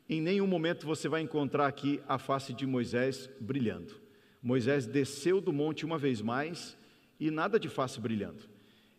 Em 0.08 0.20
nenhum 0.20 0.46
momento 0.46 0.86
você 0.86 1.08
vai 1.08 1.22
encontrar 1.22 1.66
aqui 1.66 2.00
a 2.06 2.18
face 2.18 2.52
de 2.52 2.66
Moisés 2.66 3.30
brilhando. 3.40 3.94
Moisés 4.42 4.86
desceu 4.86 5.40
do 5.40 5.52
monte 5.52 5.84
uma 5.84 5.96
vez 5.96 6.20
mais 6.20 6.76
e 7.18 7.30
nada 7.30 7.58
de 7.58 7.68
face 7.68 7.98
brilhando. 7.98 8.44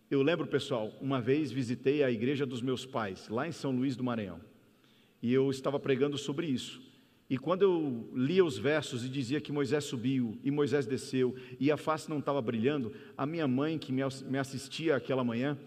Eu 0.10 0.22
lembro, 0.22 0.48
pessoal, 0.48 0.92
uma 1.00 1.22
vez 1.22 1.52
visitei 1.52 2.04
a 2.04 2.12
igreja 2.12 2.46
dos 2.46 2.62
meus 2.62 2.86
pais, 2.86 3.28
lá 3.30 3.48
em 3.48 3.52
São 3.52 3.72
Luís 3.72 3.96
do 3.96 4.04
Maranhão, 4.04 4.40
e 5.22 5.34
eu 5.34 5.50
estava 5.50 5.80
pregando 5.80 6.18
sobre 6.18 6.48
isso. 6.48 6.82
E 7.28 7.38
quando 7.38 7.64
eu 7.64 8.10
lia 8.14 8.46
os 8.46 8.58
versos 8.58 9.04
e 9.04 9.10
dizia 9.10 9.42
que 9.42 9.52
Moisés 9.52 9.84
subiu 9.84 10.38
e 10.44 10.52
Moisés 10.52 10.86
desceu 10.86 11.36
e 11.60 11.72
a 11.72 11.78
face 11.78 12.08
não 12.08 12.20
estava 12.20 12.40
brilhando, 12.40 12.94
a 13.18 13.26
minha 13.26 13.48
mãe, 13.48 13.80
que 13.80 13.92
me 13.92 14.38
assistia 14.38 14.96
aquela 14.96 15.24
manhã, 15.24 15.58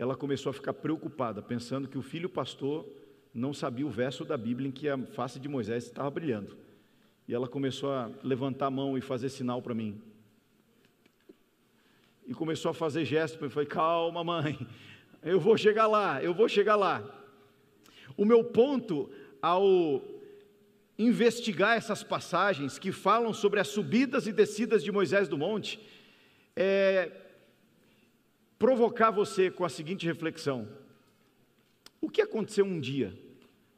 ela 0.00 0.16
começou 0.16 0.48
a 0.48 0.52
ficar 0.54 0.72
preocupada, 0.72 1.42
pensando 1.42 1.86
que 1.86 1.98
o 1.98 2.02
filho 2.02 2.26
pastor 2.26 2.88
não 3.34 3.52
sabia 3.52 3.86
o 3.86 3.90
verso 3.90 4.24
da 4.24 4.34
Bíblia 4.34 4.66
em 4.66 4.72
que 4.72 4.88
a 4.88 4.96
face 4.96 5.38
de 5.38 5.46
Moisés 5.46 5.84
estava 5.84 6.10
brilhando. 6.10 6.56
E 7.28 7.34
ela 7.34 7.46
começou 7.46 7.92
a 7.92 8.10
levantar 8.24 8.68
a 8.68 8.70
mão 8.70 8.96
e 8.96 9.02
fazer 9.02 9.28
sinal 9.28 9.60
para 9.60 9.74
mim. 9.74 10.00
E 12.26 12.32
começou 12.32 12.70
a 12.70 12.74
fazer 12.74 13.04
gesto, 13.04 13.44
eu 13.44 13.50
falei: 13.50 13.68
"Calma, 13.68 14.24
mãe. 14.24 14.58
Eu 15.22 15.38
vou 15.38 15.54
chegar 15.58 15.86
lá, 15.86 16.22
eu 16.22 16.32
vou 16.32 16.48
chegar 16.48 16.76
lá". 16.76 17.04
O 18.16 18.24
meu 18.24 18.42
ponto 18.42 19.10
ao 19.42 20.02
investigar 20.98 21.76
essas 21.76 22.02
passagens 22.02 22.78
que 22.78 22.90
falam 22.90 23.34
sobre 23.34 23.60
as 23.60 23.68
subidas 23.68 24.26
e 24.26 24.32
descidas 24.32 24.82
de 24.82 24.90
Moisés 24.90 25.28
do 25.28 25.36
monte, 25.36 25.78
é 26.56 27.19
provocar 28.60 29.10
você 29.10 29.50
com 29.50 29.64
a 29.64 29.70
seguinte 29.70 30.06
reflexão: 30.06 30.68
o 32.00 32.10
que 32.10 32.20
aconteceu 32.20 32.64
um 32.64 32.78
dia 32.78 33.18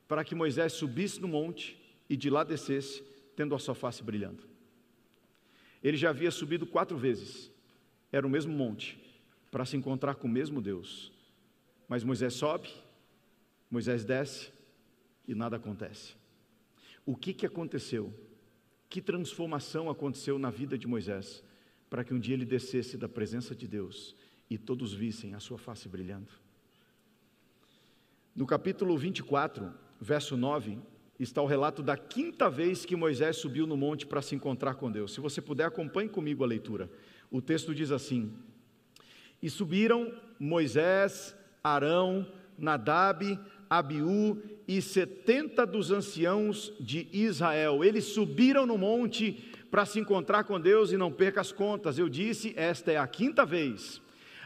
para 0.09 0.25
que 0.25 0.35
Moisés 0.35 0.75
subisse 0.75 1.21
no 1.21 1.29
monte 1.29 1.81
e 2.11 2.17
de 2.17 2.29
lá 2.29 2.45
descesse, 2.45 3.03
tendo 3.37 3.55
a 3.55 3.59
sua 3.59 3.77
face 3.77 4.03
brilhando? 4.03 4.43
Ele 5.83 5.97
já 5.97 6.11
havia 6.11 6.31
subido 6.31 6.67
quatro 6.67 6.99
vezes, 6.99 7.51
era 8.11 8.27
o 8.27 8.31
mesmo 8.31 8.53
monte, 8.53 8.99
para 9.51 9.65
se 9.65 9.77
encontrar 9.77 10.17
com 10.17 10.27
o 10.27 10.31
mesmo 10.31 10.61
Deus. 10.61 11.13
Mas 11.89 12.03
Moisés 12.03 12.35
sobe, 12.35 12.69
Moisés 13.71 14.05
desce 14.05 14.51
e 15.27 15.35
nada 15.35 15.57
acontece. 15.57 16.15
O 17.07 17.17
que, 17.17 17.33
que 17.33 17.47
aconteceu? 17.47 18.13
Que 18.89 19.01
transformação 19.01 19.89
aconteceu 19.89 20.39
na 20.39 20.51
vida 20.51 20.77
de 20.77 20.87
Moisés 20.87 21.43
para 21.89 22.05
que 22.05 22.15
um 22.15 22.19
dia 22.19 22.35
ele 22.35 22.45
descesse 22.45 22.97
da 22.97 23.09
presença 23.09 23.55
de 23.55 23.69
Deus 23.69 24.15
e 24.53 24.59
todos 24.59 24.93
vissem 24.93 25.35
a 25.35 25.41
sua 25.41 25.57
face 25.57 25.89
brilhando? 25.89 26.29
No 28.37 28.47
capítulo 28.47 28.97
24, 28.99 29.73
verso 29.99 30.37
9, 30.37 30.79
está 31.19 31.41
o 31.41 31.47
relato 31.47 31.83
da 31.83 31.97
quinta 31.97 32.51
vez 32.51 32.85
que 32.85 32.95
Moisés 32.95 33.37
subiu 33.37 33.67
no 33.67 33.79
monte 33.79 34.07
para 34.07 34.21
se 34.21 34.35
encontrar 34.35 34.75
com 34.75 34.91
Deus. 34.91 35.15
Se 35.15 35.21
você 35.21 35.41
puder, 35.41 35.65
acompanhe 35.65 36.09
comigo 36.09 36.45
a 36.45 36.47
leitura. 36.47 36.91
O 37.31 37.41
texto 37.41 37.75
diz 37.75 37.91
assim: 37.91 38.31
E 39.41 39.49
subiram 39.49 40.13
Moisés, 40.39 41.35
Arão, 41.65 42.27
Nadab, 42.59 43.39
Abiú 43.71 44.39
e 44.69 44.83
setenta 44.83 45.67
dos 45.67 45.91
anciãos 45.91 46.75
de 46.79 47.09
Israel. 47.11 47.83
Eles 47.83 48.05
subiram 48.05 48.67
no 48.67 48.77
monte 48.77 49.51
para 49.71 49.87
se 49.87 49.99
encontrar 49.99 50.45
com 50.45 50.61
Deus 50.61 50.93
e 50.93 50.99
não 50.99 51.11
perca 51.11 51.41
as 51.41 51.53
contas. 51.53 51.99
Eu 51.99 52.11
disse, 52.11 52.53
esta 52.55 52.93
é 52.93 52.99
a 52.99 53.07
quinta 53.07 53.47
vez. 53.47 54.03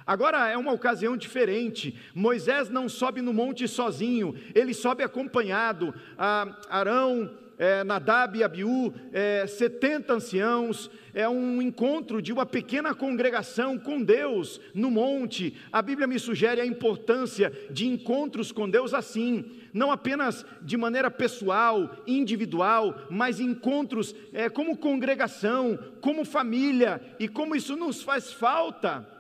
Agora 0.07 0.49
é 0.49 0.57
uma 0.57 0.73
ocasião 0.73 1.17
diferente. 1.17 1.99
Moisés 2.15 2.71
não 2.71 2.89
sobe 2.89 3.21
no 3.21 3.33
monte 3.33 3.67
sozinho, 3.67 4.35
ele 4.55 4.73
sobe 4.73 5.03
acompanhado. 5.03 5.93
Ah, 6.17 6.57
Arão, 6.71 7.31
é, 7.59 7.83
Nadab 7.83 8.39
e 8.39 8.45
Abiú, 8.45 8.93
é, 9.13 9.47
70 9.47 10.13
anciãos, 10.13 10.91
é 11.15 11.29
um 11.29 11.61
encontro 11.63 12.21
de 12.21 12.33
uma 12.33 12.45
pequena 12.45 12.95
congregação 12.95 13.79
com 13.79 14.03
Deus 14.03 14.61
no 14.75 14.91
monte. 14.91 15.57
A 15.73 15.81
Bíblia 15.81 16.07
me 16.07 16.19
sugere 16.19 16.61
a 16.61 16.67
importância 16.67 17.53
de 17.71 17.87
encontros 17.87 18.53
com 18.53 18.69
Deus 18.69 18.93
assim, 18.93 19.45
não 19.73 19.91
apenas 19.91 20.45
de 20.63 20.77
maneira 20.77 21.11
pessoal, 21.11 21.97
individual, 22.07 23.07
mas 23.11 23.41
encontros 23.41 24.15
é, 24.33 24.49
como 24.49 24.77
congregação, 24.77 25.79
como 26.01 26.25
família, 26.25 27.01
e 27.19 27.27
como 27.27 27.57
isso 27.57 27.75
nos 27.77 28.03
faz 28.03 28.33
falta, 28.33 29.16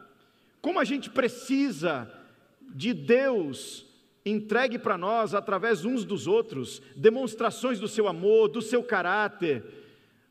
como 0.66 0.80
a 0.80 0.84
gente 0.84 1.08
precisa 1.08 2.12
de 2.60 2.92
Deus 2.92 3.86
entregue 4.24 4.80
para 4.80 4.98
nós, 4.98 5.32
através 5.32 5.84
uns 5.84 6.04
dos 6.04 6.26
outros, 6.26 6.82
demonstrações 6.96 7.78
do 7.78 7.86
seu 7.86 8.08
amor, 8.08 8.48
do 8.48 8.60
seu 8.60 8.82
caráter, 8.82 9.62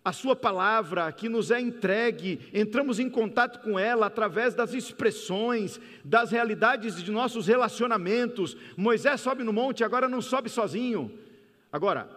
a 0.03 0.11
sua 0.11 0.35
palavra 0.35 1.09
que 1.13 1.29
nos 1.29 1.51
é 1.51 1.61
entregue, 1.61 2.49
entramos 2.53 2.99
em 2.99 3.09
contato 3.09 3.61
com 3.61 3.79
ela 3.79 4.07
através 4.07 4.53
das 4.53 4.73
expressões, 4.73 5.79
das 6.03 6.31
realidades 6.31 7.01
de 7.01 7.09
nossos 7.11 7.47
relacionamentos. 7.47 8.57
Moisés 8.75 9.21
sobe 9.21 9.41
no 9.41 9.53
monte, 9.53 9.85
agora 9.85 10.09
não 10.09 10.21
sobe 10.21 10.49
sozinho. 10.49 11.17
Agora, 11.71 12.09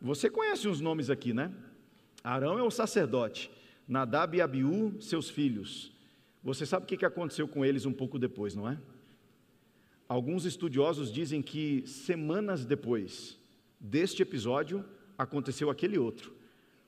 você 0.00 0.30
conhece 0.30 0.66
os 0.66 0.80
nomes 0.80 1.10
aqui, 1.10 1.34
né? 1.34 1.52
Arão 2.24 2.58
é 2.58 2.62
o 2.62 2.70
sacerdote, 2.70 3.50
Nadab 3.86 4.34
e 4.34 4.40
Abiú, 4.40 4.96
seus 4.98 5.28
filhos. 5.28 5.94
Você 6.46 6.64
sabe 6.64 6.84
o 6.84 6.86
que 6.86 7.04
aconteceu 7.04 7.46
com 7.46 7.64
eles 7.64 7.84
um 7.84 7.92
pouco 7.92 8.18
depois, 8.18 8.54
não 8.54 8.68
é? 8.68 8.78
Alguns 10.08 10.44
estudiosos 10.44 11.12
dizem 11.12 11.42
que 11.42 11.84
semanas 11.86 12.64
depois, 12.64 13.36
Deste 13.78 14.22
episódio 14.22 14.84
aconteceu 15.18 15.70
aquele 15.70 15.98
outro, 15.98 16.34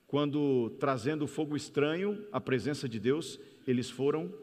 quando, 0.07 0.71
trazendo 0.79 1.27
fogo 1.27 1.55
estranho 1.55 2.27
à 2.31 2.41
presença 2.41 2.89
de 2.89 2.99
Deus, 2.99 3.39
eles 3.67 3.89
foram 3.89 4.33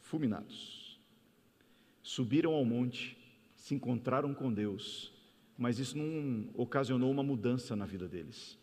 fulminados. 0.00 0.98
Subiram 2.02 2.52
ao 2.52 2.64
monte, 2.64 3.16
se 3.54 3.74
encontraram 3.74 4.32
com 4.32 4.52
Deus, 4.52 5.12
mas 5.58 5.78
isso 5.78 5.96
não 5.96 6.48
ocasionou 6.54 7.10
uma 7.10 7.22
mudança 7.22 7.76
na 7.76 7.84
vida 7.84 8.08
deles. 8.08 8.58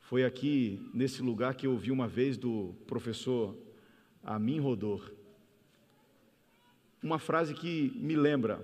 Foi 0.00 0.24
aqui, 0.24 0.80
nesse 0.92 1.22
lugar, 1.22 1.54
que 1.54 1.66
eu 1.66 1.72
ouvi 1.72 1.90
uma 1.90 2.06
vez 2.06 2.36
do 2.36 2.74
professor 2.86 3.56
Amin 4.26 4.58
Rodor, 4.58 5.12
uma 7.00 7.16
frase 7.16 7.54
que 7.54 7.92
me 7.94 8.16
lembra, 8.16 8.60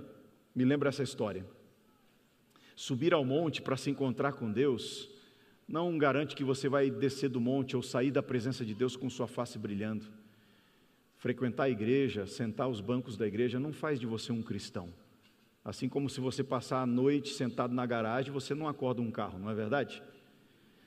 me 0.53 0.65
lembra 0.65 0.89
essa 0.89 1.05
história. 1.05 1.47
Subir 2.75 3.15
ao 3.15 3.25
monte 3.25 3.63
para 3.63 3.77
se 3.77 3.89
encontrar 3.89 4.33
com 4.33 4.51
Deus 4.51 5.09
não 5.69 5.97
garante 5.97 6.35
que 6.35 6.43
você 6.43 6.69
vai 6.69 6.91
descer 6.91 7.29
do 7.29 7.41
monte 7.41 7.77
ou 7.77 7.83
sair 7.83 8.11
da 8.11 8.21
presença 8.25 8.65
de 8.65 8.75
Deus 8.75 8.97
com 8.97 9.09
sua 9.09 9.29
face 9.29 9.57
brilhando. 9.57 10.05
Frequentar 11.17 11.65
a 11.65 11.71
igreja, 11.71 12.27
sentar 12.27 12.69
os 12.69 12.81
bancos 12.81 13.17
da 13.17 13.25
igreja 13.25 13.61
não 13.61 13.73
faz 13.73 14.01
de 14.01 14.07
você 14.07 14.33
um 14.33 14.43
cristão. 14.43 14.93
Assim 15.65 15.89
como 15.89 16.11
se 16.11 16.21
você 16.21 16.43
passar 16.43 16.83
a 16.83 16.87
noite 16.87 17.29
sentado 17.29 17.73
na 17.73 17.87
garagem, 17.87 18.33
você 18.33 18.53
não 18.53 18.67
acorda 18.67 19.01
um 19.01 19.13
carro, 19.13 19.39
não 19.39 19.49
é 19.49 19.55
verdade? 19.55 20.03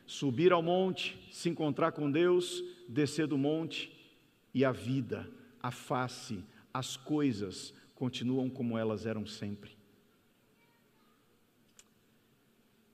Subir 0.05 0.51
ao 0.51 0.61
monte, 0.61 1.17
se 1.31 1.47
encontrar 1.47 1.93
com 1.93 2.11
Deus, 2.11 2.61
descer 2.89 3.25
do 3.25 3.37
monte 3.37 3.94
e 4.55 4.63
a 4.63 4.71
vida, 4.71 5.29
a 5.61 5.69
face, 5.69 6.41
as 6.73 6.95
coisas 6.95 7.73
continuam 7.93 8.49
como 8.49 8.77
elas 8.77 9.05
eram 9.05 9.25
sempre. 9.25 9.77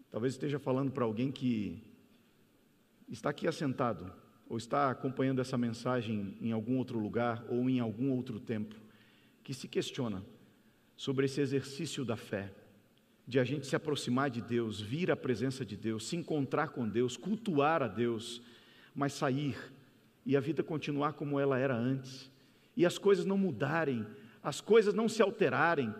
Talvez 0.10 0.34
esteja 0.34 0.58
falando 0.58 0.92
para 0.92 1.06
alguém 1.06 1.32
que 1.32 1.84
está 3.08 3.30
aqui 3.30 3.48
assentado, 3.48 4.12
ou 4.50 4.58
está 4.58 4.90
acompanhando 4.90 5.40
essa 5.40 5.56
mensagem 5.56 6.36
em 6.42 6.52
algum 6.52 6.78
outro 6.80 6.98
lugar 6.98 7.46
ou 7.48 7.70
em 7.70 7.80
algum 7.80 8.10
outro 8.10 8.40
tempo, 8.40 8.76
que 9.44 9.54
se 9.54 9.68
questiona 9.68 10.26
sobre 10.98 11.28
esse 11.28 11.40
exercício 11.40 12.04
da 12.04 12.18
fé, 12.18 12.52
de 13.28 13.40
a 13.40 13.44
gente 13.44 13.68
se 13.68 13.76
aproximar 13.76 14.32
de 14.32 14.42
Deus, 14.42 14.82
vir 14.82 15.12
à 15.12 15.16
presença 15.16 15.64
de 15.64 15.78
Deus, 15.78 16.08
se 16.08 16.16
encontrar 16.16 16.70
com 16.70 16.90
Deus, 16.90 17.16
cultuar 17.16 17.84
a 17.84 17.88
Deus, 17.88 18.42
mas 18.96 19.14
sair 19.14 19.56
e 20.26 20.38
a 20.38 20.40
vida 20.40 20.64
continuar 20.64 21.14
como 21.14 21.40
ela 21.40 21.58
era 21.58 21.76
antes, 21.76 22.32
e 22.76 22.86
as 22.86 22.98
coisas 22.98 23.26
não 23.26 23.38
mudarem, 23.38 24.06
as 24.44 24.62
coisas 24.62 24.94
não 24.94 25.10
se 25.10 25.22
alterarem, 25.22 25.94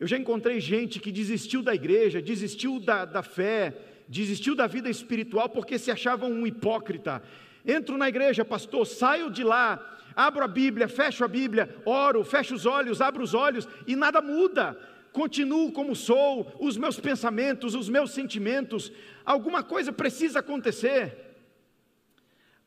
eu 0.00 0.06
já 0.06 0.16
encontrei 0.16 0.60
gente 0.60 1.00
que 1.00 1.10
desistiu 1.10 1.60
da 1.60 1.74
igreja, 1.74 2.22
desistiu 2.22 2.78
da, 2.78 3.04
da 3.04 3.22
fé, 3.22 3.74
desistiu 4.06 4.54
da 4.54 4.66
vida 4.66 4.88
espiritual 4.88 5.48
porque 5.48 5.76
se 5.76 5.90
achavam 5.90 6.30
um 6.30 6.46
hipócrita. 6.46 7.20
Entro 7.66 7.98
na 7.98 8.08
igreja, 8.08 8.44
pastor, 8.44 8.86
saio 8.86 9.28
de 9.28 9.42
lá, 9.42 9.98
abro 10.14 10.44
a 10.44 10.48
Bíblia, 10.48 10.86
fecho 10.86 11.24
a 11.24 11.28
Bíblia, 11.28 11.74
oro, 11.84 12.22
fecho 12.22 12.54
os 12.54 12.64
olhos, 12.64 13.00
abro 13.00 13.24
os 13.24 13.34
olhos 13.34 13.68
e 13.88 13.96
nada 13.96 14.22
muda. 14.22 14.78
Continuo 15.10 15.72
como 15.72 15.96
sou, 15.96 16.54
os 16.60 16.76
meus 16.76 17.00
pensamentos, 17.00 17.74
os 17.74 17.88
meus 17.88 18.12
sentimentos, 18.12 18.92
alguma 19.24 19.64
coisa 19.64 19.92
precisa 19.92 20.38
acontecer. 20.38 21.27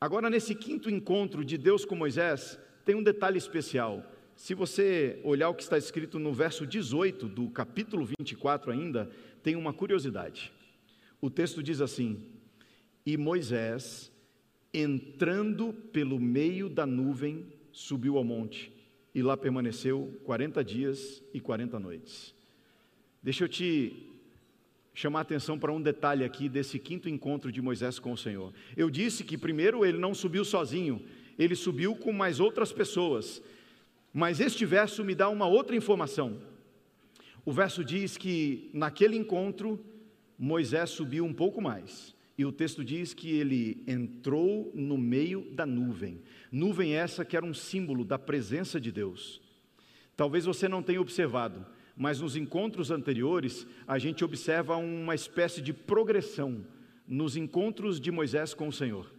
Agora, 0.04 0.32
nesse 0.32 0.56
quinto 0.56 0.90
encontro 0.90 1.46
de 1.46 1.60
Deus 1.60 1.86
com 1.86 1.96
Moisés, 1.96 2.60
tem 2.84 2.96
um 2.96 3.04
detalhe 3.04 3.38
especial. 3.38 4.04
Se 4.36 4.56
você 4.56 5.22
olhar 5.24 5.50
o 5.50 5.54
que 5.54 5.62
está 5.62 5.78
escrito 5.78 6.18
no 6.18 6.34
verso 6.34 6.66
18 6.66 7.30
do 7.30 7.48
capítulo 7.52 8.04
24 8.04 8.72
ainda, 8.72 9.12
tem 9.44 9.56
uma 9.56 9.72
curiosidade. 9.72 10.52
O 11.22 11.30
texto 11.30 11.62
diz 11.62 11.82
assim: 11.82 12.20
E 13.06 13.16
Moisés, 13.16 14.12
entrando 14.74 15.72
pelo 15.72 16.20
meio 16.20 16.68
da 16.68 16.88
nuvem, 16.88 17.46
subiu 17.72 18.18
ao 18.18 18.24
monte, 18.24 18.74
e 19.14 19.22
lá 19.22 19.38
permaneceu 19.38 20.20
40 20.24 20.64
dias 20.64 21.22
e 21.32 21.40
40 21.40 21.80
noites. 21.80 22.34
Deixa 23.22 23.44
eu 23.44 23.48
te 23.48 24.11
chamar 24.94 25.22
atenção 25.22 25.58
para 25.58 25.72
um 25.72 25.82
detalhe 25.82 26.24
aqui 26.24 26.50
desse 26.50 26.78
quinto 26.78 27.08
encontro 27.08 27.52
de 27.52 27.62
Moisés 27.62 28.00
com 28.00 28.12
o 28.12 28.18
Senhor. 28.18 28.54
Eu 28.76 28.90
disse 28.90 29.24
que 29.24 29.38
primeiro 29.38 29.86
ele 29.86 29.98
não 29.98 30.14
subiu 30.14 30.44
sozinho, 30.44 31.02
ele 31.38 31.56
subiu 31.56 31.96
com 31.96 32.12
mais 32.12 32.40
outras 32.40 32.72
pessoas. 32.72 33.42
Mas 34.14 34.40
este 34.40 34.66
verso 34.66 35.04
me 35.04 35.16
dá 35.16 35.30
uma 35.30 35.48
outra 35.48 35.76
informação. 35.76 36.42
O 37.46 37.52
verso 37.52 37.84
diz 37.84 38.18
que 38.18 38.70
naquele 38.74 39.16
encontro 39.16 39.84
Moisés 40.38 40.90
subiu 40.90 41.24
um 41.24 41.34
pouco 41.34 41.62
mais. 41.62 42.16
E 42.38 42.46
o 42.46 42.52
texto 42.52 42.84
diz 42.84 43.14
que 43.14 43.32
ele 43.32 43.84
entrou 43.88 44.72
no 44.74 44.98
meio 44.98 45.48
da 45.52 45.66
nuvem. 45.66 46.22
Nuvem 46.52 46.96
essa 46.96 47.24
que 47.24 47.38
era 47.38 47.46
um 47.46 47.54
símbolo 47.54 48.04
da 48.04 48.18
presença 48.18 48.80
de 48.80 48.92
Deus. 48.92 49.42
Talvez 50.18 50.46
você 50.46 50.68
não 50.68 50.84
tenha 50.84 51.02
observado, 51.02 51.66
mas 51.96 52.22
nos 52.22 52.36
encontros 52.36 52.92
anteriores 52.92 53.68
a 53.88 53.98
gente 53.98 54.24
observa 54.24 54.76
uma 54.78 55.16
espécie 55.16 55.62
de 55.62 55.74
progressão 55.74 56.66
nos 57.08 57.36
encontros 57.36 58.00
de 58.00 58.12
Moisés 58.12 58.54
com 58.54 58.68
o 58.68 58.74
Senhor. 58.74 59.12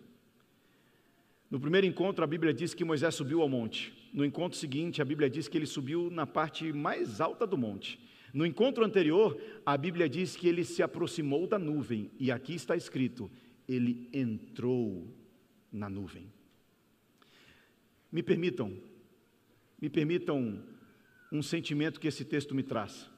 No 1.50 1.60
primeiro 1.60 1.86
encontro, 1.86 2.24
a 2.24 2.26
Bíblia 2.26 2.54
diz 2.54 2.72
que 2.72 2.84
Moisés 2.84 3.14
subiu 3.14 3.42
ao 3.42 3.48
monte. 3.48 3.92
No 4.12 4.24
encontro 4.24 4.58
seguinte, 4.58 5.02
a 5.02 5.04
Bíblia 5.04 5.28
diz 5.28 5.48
que 5.48 5.58
ele 5.58 5.66
subiu 5.66 6.10
na 6.10 6.26
parte 6.26 6.72
mais 6.72 7.20
alta 7.20 7.46
do 7.46 7.58
monte. 7.58 8.00
No 8.32 8.46
encontro 8.46 8.82
anterior, 8.82 9.38
a 9.64 9.76
Bíblia 9.76 10.08
diz 10.08 10.34
que 10.34 10.48
ele 10.48 10.64
se 10.64 10.82
aproximou 10.82 11.46
da 11.46 11.58
nuvem, 11.58 12.10
e 12.18 12.32
aqui 12.32 12.54
está 12.54 12.74
escrito: 12.74 13.30
ele 13.68 14.08
entrou 14.12 15.06
na 15.70 15.90
nuvem. 15.90 16.26
Me 18.10 18.22
permitam, 18.22 18.74
me 19.80 19.90
permitam 19.90 20.62
um 21.32 21.42
sentimento 21.42 21.98
que 21.98 22.06
esse 22.06 22.26
texto 22.26 22.54
me 22.54 22.62
traz. 22.62 23.10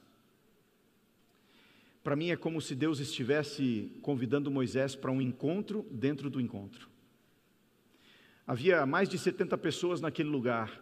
Para 2.04 2.14
mim 2.14 2.30
é 2.30 2.36
como 2.36 2.60
se 2.60 2.74
Deus 2.74 3.00
estivesse 3.00 3.90
convidando 4.00 4.50
Moisés 4.50 4.94
para 4.94 5.10
um 5.10 5.20
encontro 5.20 5.84
dentro 5.90 6.30
do 6.30 6.40
encontro. 6.40 6.88
Havia 8.46 8.86
mais 8.86 9.08
de 9.08 9.18
70 9.18 9.58
pessoas 9.58 10.00
naquele 10.00 10.28
lugar, 10.28 10.80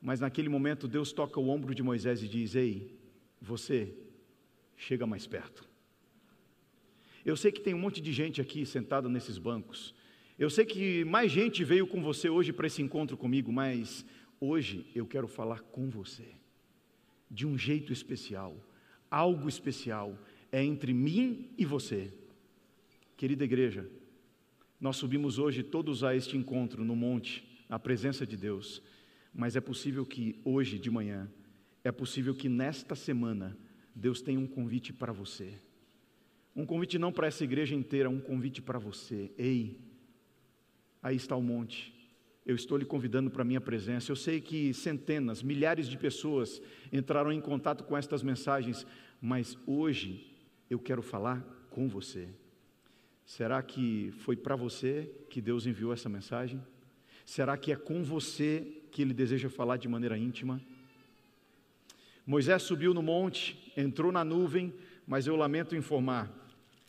mas 0.00 0.18
naquele 0.18 0.48
momento 0.48 0.88
Deus 0.88 1.12
toca 1.12 1.38
o 1.38 1.48
ombro 1.48 1.74
de 1.74 1.82
Moisés 1.82 2.22
e 2.22 2.28
diz: 2.28 2.54
Ei, 2.54 2.96
você, 3.40 3.94
chega 4.76 5.06
mais 5.06 5.26
perto. 5.26 5.68
Eu 7.24 7.36
sei 7.36 7.52
que 7.52 7.60
tem 7.60 7.74
um 7.74 7.78
monte 7.78 8.00
de 8.00 8.12
gente 8.12 8.40
aqui 8.40 8.64
sentada 8.64 9.08
nesses 9.08 9.36
bancos. 9.36 9.94
Eu 10.38 10.48
sei 10.48 10.64
que 10.64 11.04
mais 11.04 11.30
gente 11.30 11.62
veio 11.64 11.86
com 11.86 12.02
você 12.02 12.30
hoje 12.30 12.52
para 12.52 12.66
esse 12.66 12.80
encontro 12.80 13.16
comigo, 13.16 13.52
mas 13.52 14.06
hoje 14.40 14.86
eu 14.94 15.06
quero 15.06 15.28
falar 15.28 15.60
com 15.60 15.90
você, 15.90 16.24
de 17.32 17.46
um 17.46 17.56
jeito 17.56 17.94
especial, 17.94 18.54
algo 19.10 19.48
especial, 19.48 20.18
é 20.52 20.62
entre 20.62 20.92
mim 20.92 21.50
e 21.56 21.64
você. 21.64 22.12
Querida 23.16 23.42
igreja, 23.42 23.88
nós 24.78 24.96
subimos 24.96 25.38
hoje 25.38 25.62
todos 25.62 26.04
a 26.04 26.14
este 26.14 26.36
encontro 26.36 26.84
no 26.84 26.94
monte, 26.94 27.42
na 27.70 27.78
presença 27.78 28.26
de 28.26 28.36
Deus, 28.36 28.82
mas 29.32 29.56
é 29.56 29.60
possível 29.60 30.04
que 30.04 30.38
hoje 30.44 30.78
de 30.78 30.90
manhã, 30.90 31.30
é 31.82 31.90
possível 31.90 32.34
que 32.34 32.50
nesta 32.50 32.94
semana, 32.94 33.56
Deus 33.94 34.20
tenha 34.20 34.38
um 34.38 34.46
convite 34.46 34.92
para 34.92 35.12
você. 35.12 35.54
Um 36.54 36.66
convite 36.66 36.98
não 36.98 37.10
para 37.10 37.28
essa 37.28 37.44
igreja 37.44 37.74
inteira, 37.74 38.10
um 38.10 38.20
convite 38.20 38.60
para 38.60 38.78
você. 38.78 39.32
Ei, 39.38 39.80
aí 41.02 41.16
está 41.16 41.34
o 41.34 41.42
monte. 41.42 41.94
Eu 42.44 42.56
estou 42.56 42.76
lhe 42.76 42.84
convidando 42.84 43.30
para 43.30 43.42
a 43.42 43.44
minha 43.44 43.60
presença. 43.60 44.10
Eu 44.10 44.16
sei 44.16 44.40
que 44.40 44.74
centenas, 44.74 45.42
milhares 45.42 45.88
de 45.88 45.96
pessoas 45.96 46.60
entraram 46.92 47.32
em 47.32 47.40
contato 47.40 47.84
com 47.84 47.96
estas 47.96 48.22
mensagens, 48.22 48.86
mas 49.20 49.56
hoje 49.66 50.26
eu 50.68 50.78
quero 50.78 51.02
falar 51.02 51.40
com 51.70 51.88
você. 51.88 52.28
Será 53.24 53.62
que 53.62 54.12
foi 54.18 54.36
para 54.36 54.56
você 54.56 55.08
que 55.30 55.40
Deus 55.40 55.66
enviou 55.66 55.92
essa 55.92 56.08
mensagem? 56.08 56.60
Será 57.24 57.56
que 57.56 57.70
é 57.70 57.76
com 57.76 58.02
você 58.02 58.66
que 58.90 59.02
Ele 59.02 59.14
deseja 59.14 59.48
falar 59.48 59.76
de 59.76 59.88
maneira 59.88 60.18
íntima? 60.18 60.60
Moisés 62.26 62.62
subiu 62.62 62.92
no 62.92 63.02
monte, 63.02 63.72
entrou 63.76 64.12
na 64.12 64.24
nuvem, 64.24 64.72
mas 65.06 65.26
eu 65.26 65.34
lamento 65.34 65.74
informar, 65.74 66.30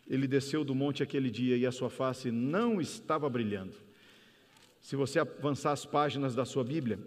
ele 0.07 0.27
desceu 0.27 0.63
do 0.63 0.75
monte 0.75 1.01
aquele 1.01 1.31
dia 1.31 1.57
e 1.57 1.65
a 1.65 1.71
sua 1.71 1.89
face 1.89 2.29
não 2.29 2.79
estava 2.79 3.29
brilhando. 3.29 3.73
Se 4.83 4.97
você 4.97 5.17
avançar 5.17 5.71
as 5.71 5.85
páginas 5.85 6.35
da 6.35 6.43
sua 6.43 6.61
Bíblia, 6.61 6.99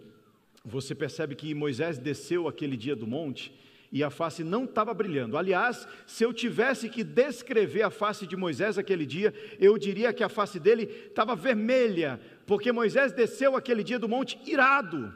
você 0.64 0.94
percebe 0.94 1.34
que 1.34 1.54
Moisés 1.54 1.98
desceu 1.98 2.48
aquele 2.48 2.74
dia 2.74 2.96
do 2.96 3.06
monte 3.06 3.52
e 3.92 4.02
a 4.02 4.08
face 4.08 4.42
não 4.42 4.64
estava 4.64 4.94
brilhando. 4.94 5.36
Aliás, 5.36 5.86
se 6.06 6.24
eu 6.24 6.32
tivesse 6.32 6.88
que 6.88 7.04
descrever 7.04 7.82
a 7.82 7.90
face 7.90 8.26
de 8.26 8.34
Moisés 8.34 8.78
aquele 8.78 9.04
dia, 9.04 9.32
eu 9.60 9.76
diria 9.76 10.10
que 10.14 10.24
a 10.24 10.28
face 10.30 10.58
dele 10.58 10.84
estava 11.06 11.36
vermelha, 11.36 12.18
porque 12.46 12.72
Moisés 12.72 13.12
desceu 13.12 13.54
aquele 13.54 13.84
dia 13.84 13.98
do 13.98 14.08
monte 14.08 14.38
irado. 14.46 15.12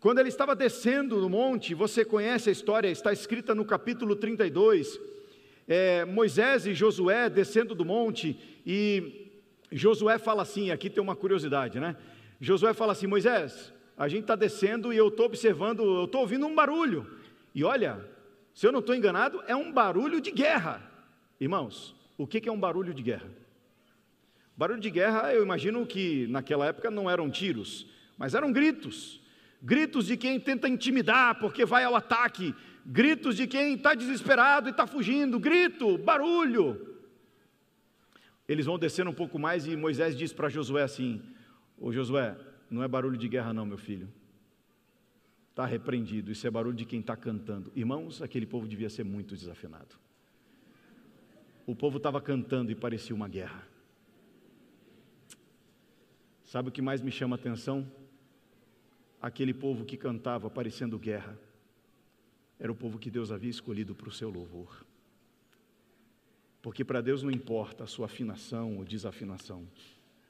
Quando 0.00 0.18
ele 0.18 0.30
estava 0.30 0.56
descendo 0.56 1.20
do 1.20 1.28
monte, 1.28 1.74
você 1.74 2.06
conhece 2.06 2.48
a 2.48 2.52
história, 2.52 2.88
está 2.88 3.12
escrita 3.12 3.54
no 3.54 3.66
capítulo 3.66 4.16
32. 4.16 4.98
é, 5.68 6.06
Moisés 6.06 6.66
e 6.66 6.72
Josué 6.72 7.28
descendo 7.28 7.74
do 7.74 7.84
monte, 7.84 8.36
e 8.66 9.29
Josué 9.72 10.18
fala 10.18 10.42
assim: 10.42 10.70
aqui 10.70 10.90
tem 10.90 11.02
uma 11.02 11.16
curiosidade, 11.16 11.78
né? 11.78 11.96
Josué 12.40 12.74
fala 12.74 12.92
assim: 12.92 13.06
Moisés, 13.06 13.72
a 13.96 14.08
gente 14.08 14.22
está 14.22 14.34
descendo 14.34 14.92
e 14.92 14.96
eu 14.96 15.08
estou 15.08 15.26
observando, 15.26 15.82
eu 15.82 16.04
estou 16.04 16.22
ouvindo 16.22 16.46
um 16.46 16.54
barulho, 16.54 17.06
e 17.54 17.62
olha, 17.62 18.04
se 18.54 18.66
eu 18.66 18.72
não 18.72 18.80
estou 18.80 18.94
enganado, 18.94 19.42
é 19.46 19.54
um 19.54 19.72
barulho 19.72 20.20
de 20.20 20.30
guerra. 20.30 20.82
Irmãos, 21.40 21.94
o 22.18 22.26
que 22.26 22.48
é 22.48 22.52
um 22.52 22.60
barulho 22.60 22.92
de 22.92 23.02
guerra? 23.02 23.30
Barulho 24.56 24.80
de 24.80 24.90
guerra, 24.90 25.32
eu 25.32 25.42
imagino 25.42 25.86
que 25.86 26.26
naquela 26.26 26.66
época 26.66 26.90
não 26.90 27.08
eram 27.08 27.30
tiros, 27.30 27.86
mas 28.18 28.34
eram 28.34 28.52
gritos. 28.52 29.20
Gritos 29.62 30.06
de 30.06 30.16
quem 30.16 30.40
tenta 30.40 30.68
intimidar 30.68 31.38
porque 31.38 31.64
vai 31.64 31.84
ao 31.84 31.94
ataque. 31.94 32.54
Gritos 32.84 33.36
de 33.36 33.46
quem 33.46 33.74
está 33.74 33.94
desesperado 33.94 34.68
e 34.68 34.70
está 34.70 34.86
fugindo. 34.86 35.38
Grito, 35.38 35.96
barulho. 35.98 36.89
Eles 38.50 38.66
vão 38.66 38.76
descendo 38.76 39.10
um 39.10 39.14
pouco 39.14 39.38
mais 39.38 39.64
e 39.64 39.76
Moisés 39.76 40.16
diz 40.16 40.32
para 40.32 40.48
Josué 40.48 40.82
assim: 40.82 41.22
Ô 41.78 41.92
Josué, 41.92 42.36
não 42.68 42.82
é 42.82 42.88
barulho 42.88 43.16
de 43.16 43.28
guerra, 43.28 43.54
não, 43.54 43.64
meu 43.64 43.78
filho. 43.78 44.08
Está 45.50 45.64
repreendido, 45.64 46.32
isso 46.32 46.44
é 46.48 46.50
barulho 46.50 46.74
de 46.74 46.84
quem 46.84 46.98
está 46.98 47.16
cantando. 47.16 47.70
Irmãos, 47.76 48.20
aquele 48.20 48.46
povo 48.46 48.66
devia 48.66 48.90
ser 48.90 49.04
muito 49.04 49.36
desafinado. 49.36 49.94
O 51.64 51.76
povo 51.76 51.98
estava 51.98 52.20
cantando 52.20 52.72
e 52.72 52.74
parecia 52.74 53.14
uma 53.14 53.28
guerra. 53.28 53.64
Sabe 56.42 56.70
o 56.70 56.72
que 56.72 56.82
mais 56.82 57.00
me 57.00 57.12
chama 57.12 57.36
a 57.36 57.38
atenção? 57.38 57.88
Aquele 59.22 59.54
povo 59.54 59.84
que 59.84 59.96
cantava 59.96 60.50
parecendo 60.50 60.98
guerra, 60.98 61.38
era 62.58 62.72
o 62.72 62.74
povo 62.74 62.98
que 62.98 63.12
Deus 63.12 63.30
havia 63.30 63.50
escolhido 63.50 63.94
para 63.94 64.08
o 64.08 64.12
seu 64.12 64.28
louvor. 64.28 64.84
Porque 66.62 66.84
para 66.84 67.00
Deus 67.00 67.22
não 67.22 67.30
importa 67.30 67.84
a 67.84 67.86
sua 67.86 68.06
afinação 68.06 68.76
ou 68.76 68.84
desafinação, 68.84 69.66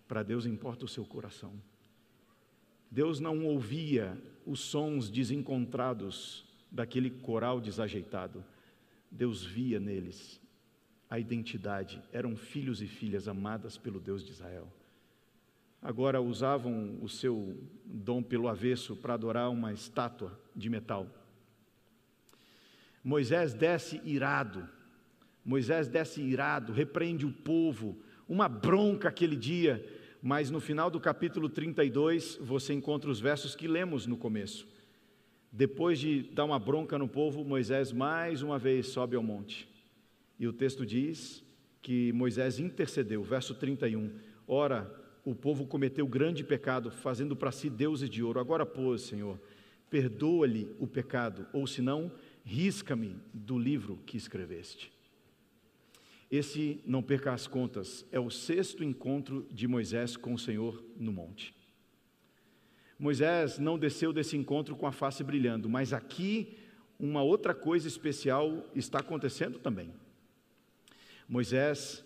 para 0.07 0.23
Deus 0.23 0.47
importa 0.47 0.85
o 0.85 0.89
seu 0.89 1.05
coração. 1.05 1.53
Deus 2.91 3.21
não 3.21 3.45
ouvia 3.45 4.21
os 4.47 4.61
sons 4.61 5.11
desencontrados 5.11 6.45
daquele 6.71 7.11
coral 7.11 7.61
desajeitado, 7.61 8.45
Deus 9.11 9.45
via 9.45 9.81
neles 9.81 10.41
a 11.09 11.19
identidade, 11.19 12.01
eram 12.13 12.37
filhos 12.37 12.81
e 12.81 12.87
filhas 12.87 13.27
amadas 13.27 13.77
pelo 13.77 13.99
Deus 13.99 14.25
de 14.25 14.31
Israel 14.31 14.73
agora 15.83 16.21
usavam 16.21 16.99
o 17.01 17.09
seu 17.09 17.57
dom 17.85 18.23
pelo 18.23 18.49
avesso 18.49 18.95
para 18.97 19.15
adorar 19.15 19.51
uma 19.51 19.73
estátua 19.73 20.39
de 20.55 20.69
metal. 20.69 21.07
Moisés 23.03 23.55
desce 23.55 24.01
irado, 24.05 24.69
Moisés 25.45 25.89
desce 25.89 26.21
irado, 26.21 26.73
repreende 26.73 27.25
o 27.27 27.33
povo, 27.33 27.99
uma 28.29 28.49
bronca 28.49 29.09
aquele 29.09 29.37
dia, 29.37 29.85
mas 30.23 30.51
no 30.51 30.61
final 30.61 30.91
do 30.91 31.01
capítulo 31.01 31.49
32 31.49 32.39
você 32.41 32.73
encontra 32.73 33.11
os 33.11 33.21
versos 33.21 33.57
que 33.57 33.67
lemos 33.67 34.07
no 34.07 34.17
começo. 34.17 34.69
Depois 35.51 35.99
de 35.99 36.23
dar 36.23 36.45
uma 36.45 36.59
bronca 36.59 36.97
no 36.99 37.09
povo, 37.09 37.45
Moisés 37.45 37.93
mais 37.93 38.43
uma 38.43 38.59
vez 38.59 38.89
sobe 38.89 39.17
ao 39.17 39.23
monte. 39.23 39.69
E 40.39 40.47
o 40.47 40.53
texto 40.53 40.87
diz 40.87 41.45
que 41.83 42.13
Moisés 42.13 42.59
intercedeu, 42.59 43.23
verso 43.23 43.55
31. 43.55 44.13
Ora, 44.47 44.95
o 45.25 45.35
povo 45.35 45.67
cometeu 45.67 46.07
grande 46.07 46.45
pecado, 46.45 46.91
fazendo 46.91 47.35
para 47.35 47.51
si 47.51 47.69
deuses 47.69 48.09
de 48.09 48.23
ouro. 48.23 48.39
Agora, 48.39 48.65
pois, 48.65 49.03
Senhor, 49.03 49.41
perdoa-lhe 49.89 50.69
o 50.79 50.87
pecado, 50.87 51.47
ou 51.53 51.67
senão, 51.67 52.13
risca-me 52.45 53.17
do 53.35 53.59
livro 53.59 53.99
que 54.07 54.17
escreveste. 54.17 54.93
Esse, 56.31 56.81
não 56.87 57.03
perca 57.03 57.33
as 57.33 57.47
contas, 57.47 58.07
é 58.13 58.21
o 58.21 58.31
sexto 58.31 58.85
encontro 58.85 59.47
de 59.51 59.67
Moisés 59.67 60.17
com 60.17 60.33
o 60.35 60.39
Senhor 60.39 60.85
no 60.97 61.13
monte. 61.13 61.55
Moisés 62.99 63.59
não 63.59 63.79
desceu 63.79 64.13
desse 64.13 64.37
encontro 64.37 64.77
com 64.77 64.87
a 64.87 64.93
face 64.93 65.25
brilhando, 65.25 65.69
mas 65.69 65.93
aqui 65.93 66.57
uma 66.99 67.23
outra 67.23 67.55
coisa 67.55 67.89
especial 67.89 68.65
está 68.75 69.01
acontecendo 69.01 69.59
também. 69.59 69.93
Moisés 71.29 72.05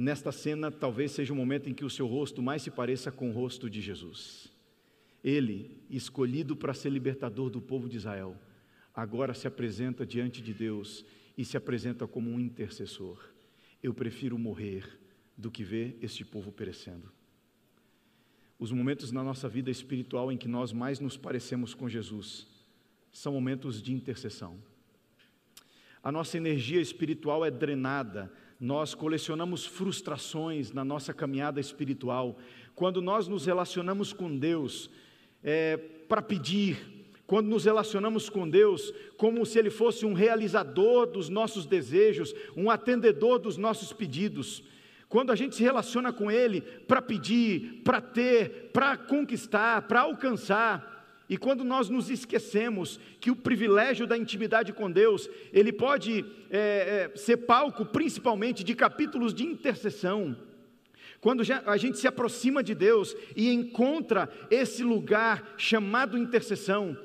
Nesta 0.00 0.30
cena, 0.30 0.70
talvez 0.70 1.10
seja 1.10 1.32
o 1.32 1.36
momento 1.36 1.68
em 1.68 1.74
que 1.74 1.84
o 1.84 1.90
seu 1.90 2.06
rosto 2.06 2.40
mais 2.40 2.62
se 2.62 2.70
pareça 2.70 3.10
com 3.10 3.30
o 3.30 3.32
rosto 3.32 3.68
de 3.68 3.80
Jesus. 3.80 4.48
Ele, 5.24 5.76
escolhido 5.90 6.54
para 6.54 6.72
ser 6.72 6.90
libertador 6.90 7.50
do 7.50 7.60
povo 7.60 7.88
de 7.88 7.96
Israel, 7.96 8.36
agora 8.94 9.34
se 9.34 9.48
apresenta 9.48 10.06
diante 10.06 10.40
de 10.40 10.54
Deus 10.54 11.04
e 11.38 11.44
se 11.44 11.56
apresenta 11.56 12.06
como 12.06 12.28
um 12.30 12.38
intercessor. 12.38 13.18
Eu 13.82 13.94
prefiro 13.94 14.36
morrer 14.36 14.84
do 15.36 15.50
que 15.50 15.64
ver 15.64 15.96
este 16.02 16.24
povo 16.24 16.52
perecendo. 16.52 17.10
Os 18.58 18.72
momentos 18.72 19.12
na 19.12 19.22
nossa 19.22 19.48
vida 19.48 19.70
espiritual 19.70 20.30
em 20.30 20.36
que 20.36 20.48
nós 20.48 20.72
mais 20.72 20.98
nos 20.98 21.16
parecemos 21.16 21.72
com 21.72 21.88
Jesus 21.88 22.46
são 23.12 23.32
momentos 23.32 23.80
de 23.80 23.94
intercessão. 23.94 24.58
A 26.02 26.10
nossa 26.10 26.36
energia 26.36 26.80
espiritual 26.80 27.44
é 27.44 27.50
drenada 27.50 28.30
nós 28.60 28.94
colecionamos 28.94 29.64
frustrações 29.64 30.72
na 30.72 30.84
nossa 30.84 31.14
caminhada 31.14 31.60
espiritual, 31.60 32.38
quando 32.74 33.00
nós 33.00 33.28
nos 33.28 33.46
relacionamos 33.46 34.12
com 34.12 34.36
Deus 34.36 34.90
é, 35.42 35.76
para 35.76 36.20
pedir, 36.20 36.97
quando 37.28 37.48
nos 37.48 37.66
relacionamos 37.66 38.30
com 38.30 38.48
Deus 38.48 38.90
como 39.18 39.44
se 39.44 39.58
Ele 39.58 39.68
fosse 39.68 40.06
um 40.06 40.14
realizador 40.14 41.06
dos 41.06 41.28
nossos 41.28 41.66
desejos, 41.66 42.34
um 42.56 42.70
atendedor 42.70 43.38
dos 43.38 43.58
nossos 43.58 43.92
pedidos. 43.92 44.64
Quando 45.10 45.30
a 45.30 45.36
gente 45.36 45.54
se 45.54 45.62
relaciona 45.62 46.10
com 46.10 46.30
Ele 46.30 46.62
para 46.62 47.02
pedir, 47.02 47.82
para 47.84 48.00
ter, 48.00 48.70
para 48.72 48.96
conquistar, 48.96 49.82
para 49.82 50.00
alcançar, 50.00 51.22
e 51.28 51.36
quando 51.36 51.64
nós 51.64 51.90
nos 51.90 52.08
esquecemos 52.08 52.98
que 53.20 53.30
o 53.30 53.36
privilégio 53.36 54.06
da 54.06 54.16
intimidade 54.16 54.72
com 54.72 54.90
Deus, 54.90 55.28
ele 55.52 55.70
pode 55.70 56.24
é, 56.50 57.10
é, 57.12 57.16
ser 57.18 57.36
palco 57.36 57.84
principalmente 57.84 58.64
de 58.64 58.74
capítulos 58.74 59.34
de 59.34 59.44
intercessão. 59.44 60.34
Quando 61.20 61.42
a 61.66 61.76
gente 61.76 61.98
se 61.98 62.06
aproxima 62.06 62.62
de 62.62 62.74
Deus 62.74 63.14
e 63.36 63.52
encontra 63.52 64.30
esse 64.50 64.82
lugar 64.82 65.54
chamado 65.58 66.16
intercessão, 66.16 66.96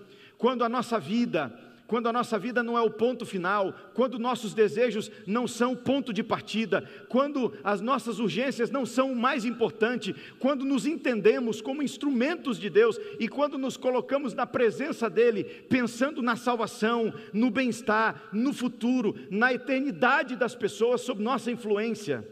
quando 0.43 0.65
a 0.65 0.67
nossa 0.67 0.99
vida 0.99 1.57
quando 1.87 2.07
a 2.07 2.13
nossa 2.13 2.39
vida 2.39 2.63
não 2.63 2.77
é 2.77 2.81
o 2.81 2.89
ponto 2.89 3.25
final, 3.25 3.71
quando 3.93 4.17
nossos 4.17 4.53
desejos 4.53 5.11
não 5.27 5.47
são 5.47 5.75
ponto 5.75 6.11
de 6.11 6.23
partida, 6.23 6.81
quando 7.07 7.53
as 7.63 7.81
nossas 7.81 8.19
urgências 8.19 8.71
não 8.71 8.85
são 8.85 9.11
o 9.11 9.15
mais 9.15 9.45
importante, 9.45 10.15
quando 10.39 10.65
nos 10.65 10.87
entendemos 10.87 11.61
como 11.61 11.83
instrumentos 11.83 12.57
de 12.57 12.69
Deus 12.69 12.97
e 13.19 13.27
quando 13.27 13.59
nos 13.59 13.77
colocamos 13.77 14.33
na 14.33 14.47
presença 14.47 15.09
dEle, 15.09 15.43
pensando 15.43 16.21
na 16.21 16.35
salvação, 16.35 17.13
no 17.31 17.51
bem-estar, 17.51 18.29
no 18.33 18.53
futuro, 18.53 19.15
na 19.29 19.53
eternidade 19.53 20.35
das 20.35 20.55
pessoas 20.55 21.01
sob 21.01 21.21
nossa 21.21 21.51
influência, 21.51 22.27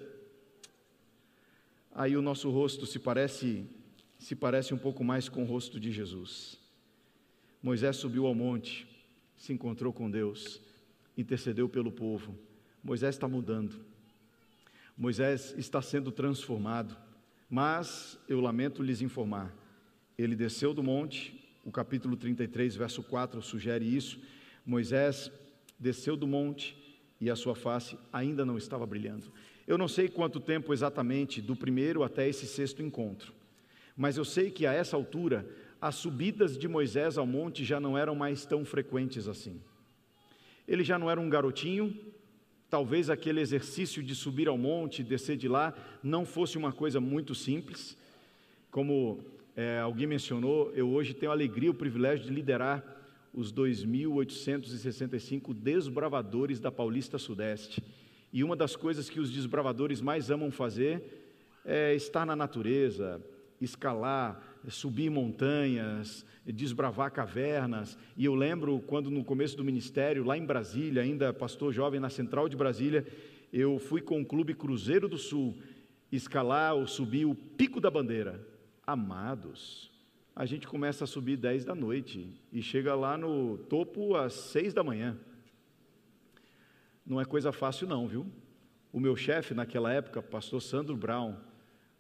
aí 1.94 2.18
o 2.18 2.22
nosso 2.22 2.50
rosto 2.50 2.86
se 2.86 2.98
parece 2.98 3.64
se 4.18 4.36
parece 4.36 4.74
um 4.74 4.78
pouco 4.78 5.04
mais 5.04 5.30
com 5.30 5.44
o 5.44 5.46
rosto 5.46 5.80
de 5.80 5.92
Jesus. 5.92 6.61
Moisés 7.62 7.98
subiu 7.98 8.26
ao 8.26 8.34
monte, 8.34 8.88
se 9.38 9.54
encontrou 9.54 9.94
com 9.94 10.10
Deus, 10.10 10.62
intercedeu 11.18 11.70
pelo 11.70 11.92
povo. 11.92 12.38
Moisés 12.84 13.16
está 13.16 13.28
mudando. 13.28 13.76
Moisés 14.98 15.54
está 15.58 15.82
sendo 15.82 16.12
transformado. 16.12 16.96
Mas 17.50 18.18
eu 18.30 18.40
lamento 18.40 18.82
lhes 18.82 19.02
informar, 19.02 19.54
ele 20.18 20.38
desceu 20.38 20.74
do 20.74 20.82
monte, 20.82 21.38
o 21.66 21.72
capítulo 21.72 22.16
33, 22.16 22.78
verso 22.78 23.04
4 23.04 23.42
sugere 23.42 23.84
isso. 23.84 24.20
Moisés 24.66 25.30
desceu 25.78 26.16
do 26.16 26.26
monte 26.26 26.78
e 27.20 27.30
a 27.30 27.36
sua 27.36 27.54
face 27.54 27.98
ainda 28.12 28.46
não 28.46 28.58
estava 28.58 28.86
brilhando. 28.86 29.32
Eu 29.68 29.78
não 29.78 29.88
sei 29.88 30.08
quanto 30.08 30.40
tempo 30.40 30.74
exatamente 30.74 31.42
do 31.42 31.56
primeiro 31.56 32.04
até 32.04 32.28
esse 32.28 32.48
sexto 32.48 32.82
encontro, 32.82 33.34
mas 33.98 34.16
eu 34.16 34.24
sei 34.24 34.50
que 34.50 34.66
a 34.66 34.74
essa 34.74 34.96
altura 34.96 35.46
as 35.82 35.96
subidas 35.96 36.56
de 36.56 36.68
Moisés 36.68 37.18
ao 37.18 37.26
monte 37.26 37.66
já 37.66 37.80
não 37.80 37.98
eram 37.98 38.14
mais 38.14 38.46
tão 38.46 38.64
frequentes 38.64 39.28
assim. 39.28 39.60
Ele 40.68 40.84
já 40.84 41.00
não 41.00 41.10
era 41.10 41.20
um 41.20 41.28
garotinho, 41.28 41.98
talvez 42.70 43.10
aquele 43.10 43.42
exercício 43.42 44.04
de 44.04 44.14
subir 44.14 44.48
ao 44.48 44.60
monte 44.60 45.00
e 45.00 45.04
descer 45.04 45.36
de 45.36 45.48
lá 45.48 45.74
não 46.04 46.24
fosse 46.24 46.56
uma 46.56 46.72
coisa 46.72 47.02
muito 47.02 47.34
simples. 47.34 47.98
Como 48.70 49.22
é, 49.56 49.80
alguém 49.80 50.06
mencionou, 50.06 50.72
eu 50.76 50.88
hoje 50.88 51.16
tenho 51.16 51.32
a 51.32 51.36
alegria 51.36 51.68
e 51.68 51.72
o 51.72 51.74
privilégio 51.74 52.28
de 52.28 52.34
liderar 52.34 52.84
os 53.34 53.52
2.865 53.52 55.52
desbravadores 55.52 56.60
da 56.60 56.72
Paulista 56.72 57.18
Sudeste. 57.18 57.84
E 58.32 58.44
uma 58.44 58.56
das 58.56 58.76
coisas 58.76 59.10
que 59.10 59.20
os 59.20 59.32
desbravadores 59.32 60.00
mais 60.00 60.30
amam 60.30 60.52
fazer 60.52 61.02
é 61.66 61.96
estar 61.96 62.26
na 62.26 62.36
natureza, 62.36 63.20
escalar, 63.60 64.51
subir 64.70 65.10
montanhas, 65.10 66.26
desbravar 66.46 67.12
cavernas. 67.12 67.98
E 68.16 68.26
eu 68.26 68.36
lembro 68.36 68.80
quando 68.82 69.10
no 69.10 69.24
começo 69.24 69.58
do 69.58 69.64
ministério, 69.64 70.24
lá 70.24 70.38
em 70.38 70.46
Brasília, 70.46 71.02
ainda 71.02 71.34
pastor 71.34 71.74
jovem 71.74 72.00
na 72.00 72.10
Central 72.10 72.48
de 72.48 72.56
Brasília, 72.56 73.06
eu 73.52 73.80
fui 73.80 74.02
com 74.02 74.22
o 74.22 74.26
Clube 74.26 74.54
Cruzeiro 74.54 75.08
do 75.08 75.18
Sul 75.18 75.58
escalar 76.12 76.76
ou 76.76 76.86
subir 76.88 77.26
o 77.26 77.34
Pico 77.36 77.80
da 77.80 77.90
Bandeira. 77.90 78.46
Amados, 78.86 79.90
a 80.36 80.46
gente 80.46 80.68
começa 80.68 81.06
a 81.06 81.08
subir 81.08 81.38
10 81.38 81.66
da 81.66 81.76
noite 81.76 82.30
e 82.52 82.62
chega 82.62 82.96
lá 82.96 83.18
no 83.18 83.58
topo 83.58 84.16
às 84.16 84.34
6 84.34 84.74
da 84.74 84.84
manhã. 84.84 85.18
Não 87.06 87.20
é 87.20 87.26
coisa 87.26 87.52
fácil 87.52 87.88
não, 87.88 88.08
viu? 88.08 88.26
O 88.92 89.00
meu 89.00 89.16
chefe 89.16 89.54
naquela 89.54 89.92
época, 89.92 90.22
pastor 90.22 90.62
Sandro 90.62 90.96
Brown, 90.96 91.36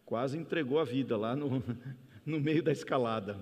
quase 0.06 0.38
entregou 0.38 0.80
a 0.80 0.84
vida 0.84 1.16
lá 1.16 1.36
no, 1.36 1.64
no 2.26 2.40
meio 2.40 2.62
da 2.64 2.72
escalada. 2.72 3.38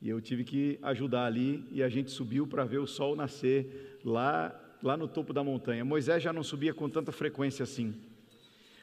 E 0.00 0.08
eu 0.08 0.20
tive 0.20 0.44
que 0.44 0.78
ajudar 0.82 1.26
ali 1.26 1.64
e 1.72 1.82
a 1.82 1.88
gente 1.88 2.10
subiu 2.10 2.46
para 2.46 2.64
ver 2.64 2.78
o 2.78 2.86
sol 2.86 3.16
nascer 3.16 3.98
lá, 4.04 4.54
lá 4.82 4.96
no 4.96 5.08
topo 5.08 5.32
da 5.32 5.42
montanha. 5.42 5.84
Moisés 5.84 6.22
já 6.22 6.32
não 6.32 6.44
subia 6.44 6.72
com 6.72 6.88
tanta 6.88 7.10
frequência 7.10 7.64
assim. 7.64 7.94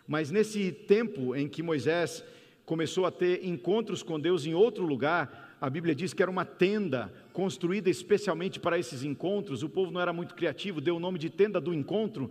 Mas 0.07 0.29
nesse 0.29 0.71
tempo 0.71 1.35
em 1.35 1.47
que 1.47 1.63
Moisés 1.63 2.23
começou 2.65 3.05
a 3.05 3.11
ter 3.11 3.45
encontros 3.45 4.03
com 4.03 4.19
Deus 4.19 4.45
em 4.45 4.53
outro 4.53 4.85
lugar, 4.85 5.55
a 5.61 5.69
Bíblia 5.69 5.95
diz 5.95 6.13
que 6.13 6.21
era 6.21 6.29
uma 6.29 6.45
tenda 6.45 7.13
construída 7.31 7.89
especialmente 7.89 8.59
para 8.59 8.77
esses 8.77 9.03
encontros. 9.03 9.63
O 9.63 9.69
povo 9.69 9.91
não 9.91 10.01
era 10.01 10.11
muito 10.11 10.35
criativo, 10.35 10.81
deu 10.81 10.97
o 10.97 10.99
nome 10.99 11.17
de 11.17 11.29
tenda 11.29 11.61
do 11.61 11.73
encontro. 11.73 12.29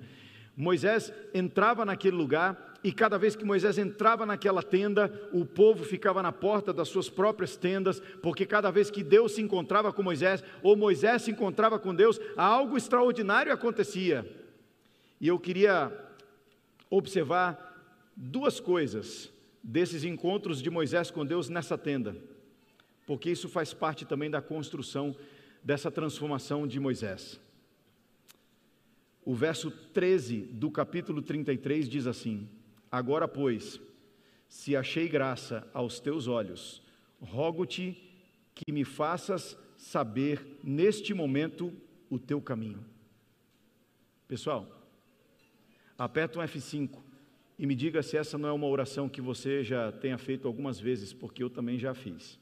Moisés 0.56 1.12
entrava 1.32 1.84
naquele 1.84 2.16
lugar 2.16 2.73
e 2.84 2.92
cada 2.92 3.16
vez 3.16 3.34
que 3.34 3.46
Moisés 3.46 3.78
entrava 3.78 4.26
naquela 4.26 4.62
tenda, 4.62 5.10
o 5.32 5.46
povo 5.46 5.82
ficava 5.84 6.22
na 6.22 6.30
porta 6.30 6.70
das 6.70 6.86
suas 6.86 7.08
próprias 7.08 7.56
tendas, 7.56 7.98
porque 8.22 8.44
cada 8.44 8.70
vez 8.70 8.90
que 8.90 9.02
Deus 9.02 9.32
se 9.32 9.40
encontrava 9.40 9.90
com 9.90 10.02
Moisés, 10.02 10.44
ou 10.62 10.76
Moisés 10.76 11.22
se 11.22 11.30
encontrava 11.30 11.78
com 11.78 11.94
Deus, 11.94 12.20
algo 12.36 12.76
extraordinário 12.76 13.50
acontecia. 13.50 14.30
E 15.18 15.26
eu 15.26 15.38
queria 15.38 15.90
observar 16.90 17.74
duas 18.14 18.60
coisas 18.60 19.32
desses 19.62 20.04
encontros 20.04 20.60
de 20.60 20.68
Moisés 20.68 21.10
com 21.10 21.24
Deus 21.24 21.48
nessa 21.48 21.78
tenda, 21.78 22.14
porque 23.06 23.30
isso 23.30 23.48
faz 23.48 23.72
parte 23.72 24.04
também 24.04 24.30
da 24.30 24.42
construção 24.42 25.16
dessa 25.62 25.90
transformação 25.90 26.66
de 26.66 26.78
Moisés. 26.78 27.40
O 29.24 29.34
verso 29.34 29.70
13 29.70 30.40
do 30.52 30.70
capítulo 30.70 31.22
33 31.22 31.88
diz 31.88 32.06
assim: 32.06 32.46
Agora, 32.94 33.26
pois, 33.26 33.80
se 34.46 34.76
achei 34.76 35.08
graça 35.08 35.68
aos 35.74 35.98
teus 35.98 36.28
olhos, 36.28 36.80
rogo-te 37.20 38.00
que 38.54 38.70
me 38.70 38.84
faças 38.84 39.58
saber 39.76 40.60
neste 40.62 41.12
momento 41.12 41.72
o 42.08 42.20
teu 42.20 42.40
caminho. 42.40 42.84
Pessoal, 44.28 44.88
aperta 45.98 46.38
um 46.38 46.42
F5 46.44 47.02
e 47.58 47.66
me 47.66 47.74
diga 47.74 48.00
se 48.00 48.16
essa 48.16 48.38
não 48.38 48.48
é 48.48 48.52
uma 48.52 48.68
oração 48.68 49.08
que 49.08 49.20
você 49.20 49.64
já 49.64 49.90
tenha 49.90 50.16
feito 50.16 50.46
algumas 50.46 50.78
vezes, 50.78 51.12
porque 51.12 51.42
eu 51.42 51.50
também 51.50 51.80
já 51.80 51.94
fiz. 51.94 52.38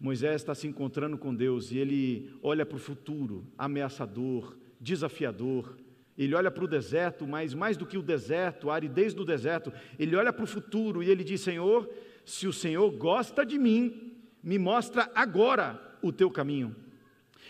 Moisés 0.00 0.42
está 0.42 0.52
se 0.52 0.66
encontrando 0.66 1.16
com 1.16 1.32
Deus 1.32 1.70
e 1.70 1.78
ele 1.78 2.36
olha 2.42 2.66
para 2.66 2.76
o 2.76 2.80
futuro, 2.80 3.46
ameaçador, 3.56 4.58
desafiador. 4.80 5.78
Ele 6.18 6.34
olha 6.34 6.50
para 6.50 6.64
o 6.64 6.68
deserto, 6.68 7.26
mas 7.26 7.54
mais 7.54 7.76
do 7.76 7.86
que 7.86 7.96
o 7.96 8.02
deserto, 8.02 8.68
a 8.68 8.74
aridez 8.74 9.14
do 9.14 9.24
deserto, 9.24 9.72
ele 9.98 10.16
olha 10.16 10.32
para 10.32 10.44
o 10.44 10.48
futuro 10.48 11.02
e 11.02 11.08
ele 11.08 11.22
diz: 11.22 11.40
Senhor, 11.40 11.88
se 12.24 12.46
o 12.46 12.52
Senhor 12.52 12.90
gosta 12.90 13.46
de 13.46 13.58
mim, 13.58 14.12
me 14.42 14.58
mostra 14.58 15.10
agora 15.14 15.80
o 16.02 16.12
teu 16.12 16.30
caminho. 16.30 16.74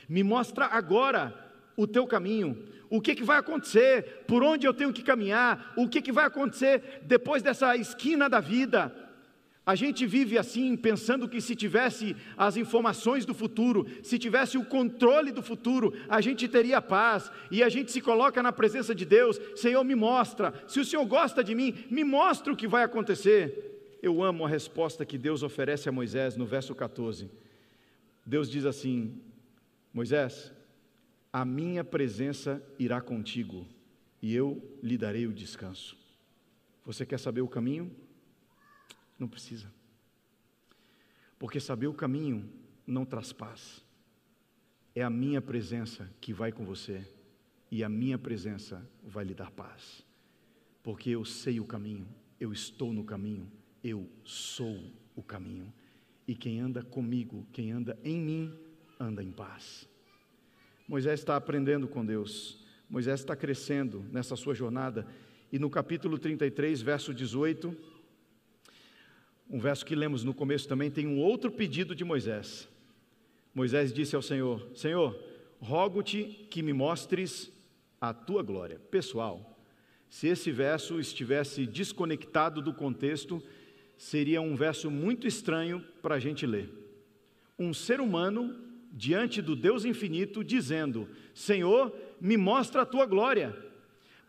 Me 0.08 0.22
mostra 0.22 0.66
agora 0.66 1.34
o 1.76 1.86
teu 1.86 2.06
caminho 2.06 2.62
o 2.90 3.00
que, 3.00 3.14
que 3.14 3.24
vai 3.24 3.38
acontecer, 3.38 4.24
por 4.26 4.42
onde 4.42 4.66
eu 4.66 4.72
tenho 4.72 4.92
que 4.92 5.02
caminhar, 5.02 5.72
o 5.76 5.88
que, 5.88 6.00
que 6.00 6.12
vai 6.12 6.26
acontecer 6.26 7.02
depois 7.02 7.42
dessa 7.42 7.76
esquina 7.76 8.28
da 8.28 8.40
vida. 8.40 8.92
A 9.68 9.74
gente 9.74 10.06
vive 10.06 10.38
assim, 10.38 10.74
pensando 10.78 11.28
que 11.28 11.42
se 11.42 11.54
tivesse 11.54 12.16
as 12.38 12.56
informações 12.56 13.26
do 13.26 13.34
futuro, 13.34 13.86
se 14.02 14.18
tivesse 14.18 14.56
o 14.56 14.64
controle 14.64 15.30
do 15.30 15.42
futuro, 15.42 15.92
a 16.08 16.22
gente 16.22 16.48
teria 16.48 16.80
paz, 16.80 17.30
e 17.50 17.62
a 17.62 17.68
gente 17.68 17.92
se 17.92 18.00
coloca 18.00 18.42
na 18.42 18.50
presença 18.50 18.94
de 18.94 19.04
Deus: 19.04 19.38
Senhor, 19.54 19.84
me 19.84 19.94
mostra, 19.94 20.54
se 20.66 20.80
o 20.80 20.84
Senhor 20.86 21.04
gosta 21.04 21.44
de 21.44 21.54
mim, 21.54 21.84
me 21.90 22.02
mostra 22.02 22.50
o 22.50 22.56
que 22.56 22.66
vai 22.66 22.82
acontecer. 22.82 23.98
Eu 24.02 24.22
amo 24.22 24.46
a 24.46 24.48
resposta 24.48 25.04
que 25.04 25.18
Deus 25.18 25.42
oferece 25.42 25.86
a 25.86 25.92
Moisés 25.92 26.34
no 26.34 26.46
verso 26.46 26.74
14. 26.74 27.30
Deus 28.24 28.48
diz 28.50 28.64
assim: 28.64 29.20
Moisés, 29.92 30.50
a 31.30 31.44
minha 31.44 31.84
presença 31.84 32.62
irá 32.78 33.02
contigo 33.02 33.66
e 34.22 34.34
eu 34.34 34.62
lhe 34.82 34.96
darei 34.96 35.26
o 35.26 35.32
descanso. 35.34 35.94
Você 36.86 37.04
quer 37.04 37.18
saber 37.20 37.42
o 37.42 37.48
caminho? 37.48 38.07
Não 39.18 39.28
precisa. 39.28 39.72
Porque 41.38 41.60
saber 41.60 41.86
o 41.86 41.94
caminho 41.94 42.50
não 42.86 43.04
traz 43.04 43.32
paz. 43.32 43.84
É 44.94 45.02
a 45.02 45.10
minha 45.10 45.40
presença 45.40 46.10
que 46.20 46.32
vai 46.32 46.50
com 46.50 46.64
você 46.64 47.06
e 47.70 47.84
a 47.84 47.88
minha 47.88 48.18
presença 48.18 48.88
vai 49.02 49.24
lhe 49.24 49.34
dar 49.34 49.50
paz. 49.50 50.04
Porque 50.82 51.10
eu 51.10 51.24
sei 51.24 51.60
o 51.60 51.64
caminho, 51.64 52.08
eu 52.40 52.52
estou 52.52 52.92
no 52.92 53.04
caminho, 53.04 53.50
eu 53.84 54.08
sou 54.24 54.92
o 55.14 55.22
caminho. 55.22 55.72
E 56.26 56.34
quem 56.34 56.60
anda 56.60 56.82
comigo, 56.82 57.46
quem 57.52 57.70
anda 57.72 57.98
em 58.02 58.20
mim, 58.20 58.54
anda 58.98 59.22
em 59.22 59.30
paz. 59.30 59.88
Moisés 60.86 61.20
está 61.20 61.36
aprendendo 61.36 61.86
com 61.86 62.04
Deus, 62.04 62.64
Moisés 62.88 63.20
está 63.20 63.36
crescendo 63.36 64.02
nessa 64.10 64.34
sua 64.36 64.54
jornada, 64.54 65.06
e 65.52 65.58
no 65.58 65.68
capítulo 65.68 66.18
33, 66.18 66.80
verso 66.80 67.12
18, 67.12 67.76
um 69.50 69.58
verso 69.58 69.84
que 69.84 69.94
lemos 69.94 70.24
no 70.24 70.34
começo 70.34 70.68
também, 70.68 70.90
tem 70.90 71.06
um 71.06 71.18
outro 71.18 71.50
pedido 71.50 71.94
de 71.94 72.04
Moisés. 72.04 72.68
Moisés 73.54 73.92
disse 73.92 74.14
ao 74.14 74.22
Senhor: 74.22 74.68
Senhor, 74.74 75.18
rogo-te 75.60 76.46
que 76.50 76.62
me 76.62 76.72
mostres 76.72 77.50
a 78.00 78.12
tua 78.12 78.42
glória. 78.42 78.78
Pessoal, 78.90 79.58
se 80.08 80.28
esse 80.28 80.50
verso 80.50 81.00
estivesse 81.00 81.66
desconectado 81.66 82.62
do 82.62 82.72
contexto, 82.72 83.42
seria 83.96 84.40
um 84.40 84.54
verso 84.54 84.90
muito 84.90 85.26
estranho 85.26 85.84
para 86.02 86.16
a 86.16 86.18
gente 86.20 86.46
ler. 86.46 86.70
Um 87.58 87.74
ser 87.74 88.00
humano 88.00 88.56
diante 88.92 89.42
do 89.42 89.56
Deus 89.56 89.84
infinito, 89.84 90.44
dizendo: 90.44 91.08
Senhor, 91.34 91.92
me 92.20 92.36
mostra 92.36 92.82
a 92.82 92.86
tua 92.86 93.06
glória. 93.06 93.56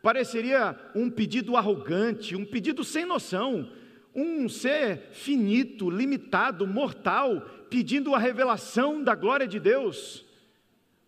Pareceria 0.01 0.79
um 0.95 1.09
pedido 1.09 1.57
arrogante, 1.57 2.35
um 2.35 2.45
pedido 2.45 2.85
sem 2.85 3.05
noção, 3.05 3.69
um 4.13 4.49
ser 4.49 5.09
finito, 5.11 5.89
limitado, 5.89 6.65
mortal, 6.65 7.41
pedindo 7.69 8.15
a 8.15 8.19
revelação 8.19 9.03
da 9.03 9.15
glória 9.15 9.47
de 9.47 9.59
Deus. 9.59 10.25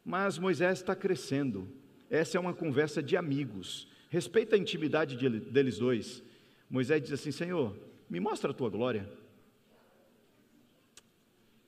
Mas 0.04 0.38
Moisés 0.38 0.80
está 0.80 0.96
crescendo, 0.96 1.68
essa 2.10 2.38
é 2.38 2.40
uma 2.40 2.54
conversa 2.54 3.02
de 3.02 3.16
amigos, 3.16 3.88
respeita 4.10 4.56
a 4.56 4.60
intimidade 4.60 5.16
deles 5.16 5.78
dois. 5.78 6.24
Moisés 6.70 7.02
diz 7.02 7.12
assim: 7.14 7.32
Senhor, 7.32 7.78
me 8.10 8.20
mostra 8.20 8.52
a 8.52 8.54
tua 8.54 8.70
glória. 8.70 9.10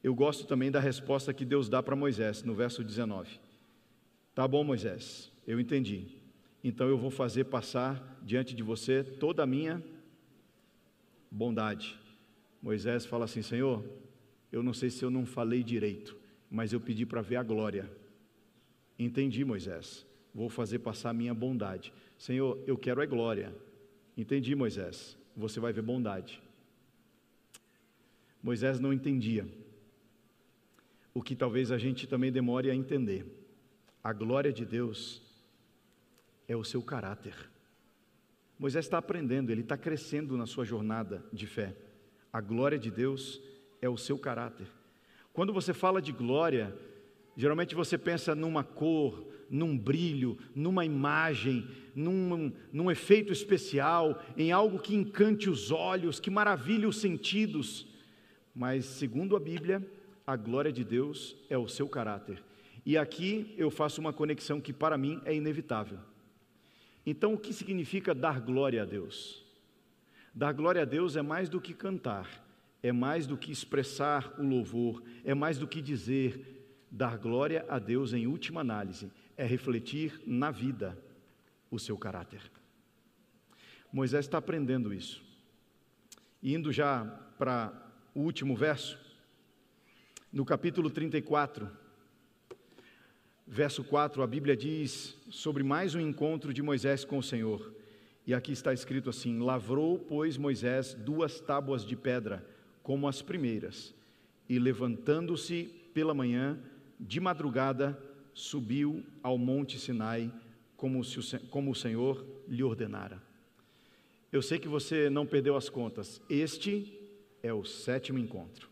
Eu 0.04 0.14
gosto 0.14 0.46
também 0.46 0.70
da 0.70 0.82
resposta 0.82 1.34
que 1.34 1.46
Deus 1.46 1.70
dá 1.70 1.82
para 1.82 1.96
Moisés, 1.96 2.44
no 2.44 2.54
verso 2.54 2.84
19. 2.84 3.40
Tá 4.36 4.46
bom, 4.48 4.64
Moisés, 4.64 5.32
eu 5.48 5.60
entendi. 5.60 6.08
Então 6.62 6.90
eu 6.90 6.98
vou 6.98 7.10
fazer 7.10 7.46
passar 7.46 8.20
diante 8.22 8.54
de 8.54 8.64
você 8.64 9.04
toda 9.04 9.44
a 9.44 9.46
minha 9.46 9.82
bondade. 11.34 12.00
Moisés 12.62 13.06
fala 13.06 13.26
assim: 13.26 13.42
Senhor, 13.42 13.84
eu 14.52 14.62
não 14.62 14.74
sei 14.74 14.90
se 14.90 15.04
eu 15.04 15.10
não 15.10 15.26
falei 15.26 15.64
direito, 15.64 16.16
mas 16.50 16.72
eu 16.72 16.80
pedi 16.80 17.06
para 17.06 17.22
ver 17.22 17.38
a 17.38 17.44
glória. 17.44 17.92
Entendi, 18.98 19.44
Moisés. 19.44 20.06
Vou 20.34 20.50
fazer 20.50 20.80
passar 20.80 21.10
a 21.10 21.14
minha 21.14 21.34
bondade. 21.34 21.92
Senhor, 22.18 22.64
eu 22.68 22.78
quero 22.78 23.02
é 23.02 23.08
glória. 23.08 23.54
Entendi, 24.16 24.56
Moisés. 24.56 25.18
Você 25.36 25.60
vai 25.60 25.74
ver 25.74 25.82
bondade. 25.82 26.42
Moisés 28.42 28.80
não 28.80 28.94
entendia 28.94 29.48
o 31.14 31.22
que 31.22 31.36
talvez 31.36 31.72
a 31.72 31.78
gente 31.78 32.08
também 32.08 32.32
demore 32.32 32.70
a 32.70 32.76
entender. 32.76 33.26
A 34.04 34.12
glória 34.12 34.52
de 34.52 34.66
Deus 34.66 35.22
é 36.48 36.56
o 36.56 36.64
seu 36.64 36.82
caráter. 36.82 37.53
Moisés 38.64 38.86
está 38.86 38.98
aprendendo, 38.98 39.50
ele 39.50 39.60
está 39.60 39.76
crescendo 39.76 40.38
na 40.38 40.46
sua 40.46 40.64
jornada 40.64 41.22
de 41.34 41.46
fé. 41.46 41.76
A 42.32 42.40
glória 42.40 42.80
de 42.80 42.90
Deus 42.90 43.42
é 43.82 43.90
o 43.90 43.98
seu 43.98 44.18
caráter. 44.18 44.68
Quando 45.34 45.52
você 45.52 45.74
fala 45.74 46.02
de 46.02 46.14
glória, 46.14 46.74
geralmente 47.36 47.76
você 47.76 47.98
pensa 47.98 48.34
numa 48.34 48.64
cor, 48.64 49.28
num 49.50 49.78
brilho, 49.78 50.38
numa 50.56 50.86
imagem, 50.86 51.68
num, 51.94 52.54
num 52.72 52.90
efeito 52.90 53.34
especial, 53.34 54.24
em 54.38 54.54
algo 54.54 54.80
que 54.80 54.96
encante 54.96 55.50
os 55.50 55.70
olhos, 55.70 56.18
que 56.18 56.30
maravilhe 56.30 56.86
os 56.86 57.02
sentidos. 57.02 57.86
mas 58.56 58.86
segundo 58.86 59.36
a 59.36 59.42
Bíblia, 59.42 59.86
a 60.26 60.38
glória 60.38 60.72
de 60.72 60.86
Deus 60.86 61.36
é 61.50 61.58
o 61.58 61.68
seu 61.68 61.90
caráter. 61.90 62.42
E 62.86 62.98
aqui 62.98 63.54
eu 63.58 63.70
faço 63.70 64.00
uma 64.00 64.14
conexão 64.14 64.62
que 64.62 64.72
para 64.72 64.98
mim 64.98 65.20
é 65.26 65.36
inevitável. 65.36 66.00
Então, 67.06 67.34
o 67.34 67.38
que 67.38 67.54
significa 67.54 68.14
dar 68.14 68.40
glória 68.40 68.82
a 68.82 68.86
Deus? 68.86 69.44
Dar 70.34 70.54
glória 70.54 70.82
a 70.82 70.86
Deus 70.86 71.16
é 71.16 71.22
mais 71.22 71.50
do 71.50 71.62
que 71.62 71.74
cantar, 71.74 72.44
é 72.82 72.92
mais 72.92 73.28
do 73.28 73.38
que 73.38 73.52
expressar 73.52 74.34
o 74.40 74.44
louvor, 74.44 75.04
é 75.24 75.34
mais 75.34 75.58
do 75.58 75.68
que 75.68 75.82
dizer. 75.82 76.50
Dar 76.90 77.18
glória 77.18 77.66
a 77.70 77.80
Deus, 77.80 78.14
em 78.14 78.28
última 78.28 78.62
análise, 78.62 79.12
é 79.36 79.46
refletir 79.46 80.22
na 80.26 80.52
vida 80.52 80.98
o 81.70 81.80
seu 81.80 81.98
caráter. 81.98 82.42
Moisés 83.92 84.26
está 84.26 84.38
aprendendo 84.38 84.94
isso. 84.94 85.22
indo 86.42 86.72
já 86.72 87.06
para 87.38 87.72
o 88.14 88.22
último 88.22 88.56
verso, 88.56 89.00
no 90.32 90.44
capítulo 90.44 90.90
34, 90.90 91.70
verso 93.46 93.84
4, 93.84 94.22
a 94.24 94.28
Bíblia 94.28 94.58
diz 94.58 95.16
sobre 95.34 95.64
mais 95.64 95.96
um 95.96 96.00
encontro 96.00 96.54
de 96.54 96.62
Moisés 96.62 97.04
com 97.04 97.18
o 97.18 97.24
Senhor. 97.24 97.74
E 98.26 98.36
aqui 98.36 98.52
está 98.52 98.72
escrito 98.72 99.10
assim: 99.10 99.40
Lavrou, 99.40 99.98
pois, 99.98 100.38
Moisés 100.38 100.94
duas 100.94 101.40
tábuas 101.40 101.84
de 101.84 101.96
pedra, 101.96 102.48
como 102.84 103.08
as 103.08 103.24
primeiras, 103.24 103.96
e 104.48 104.60
levantando-se 104.60 105.64
pela 105.92 106.14
manhã, 106.14 106.60
de 107.00 107.20
madrugada, 107.20 108.00
subiu 108.32 109.04
ao 109.24 109.36
monte 109.36 109.80
Sinai, 109.80 110.32
como, 110.78 111.04
se 111.04 111.20
o, 111.20 111.40
como 111.50 111.72
o 111.72 111.76
Senhor 111.76 112.24
lhe 112.48 112.64
ordenara. 112.64 113.20
Eu 114.32 114.42
sei 114.44 114.60
que 114.60 114.68
você 114.68 115.10
não 115.10 115.26
perdeu 115.26 115.56
as 115.56 115.68
contas, 115.68 116.22
este 116.30 116.94
é 117.42 117.52
o 117.52 117.66
sétimo 117.66 118.20
encontro. 118.20 118.70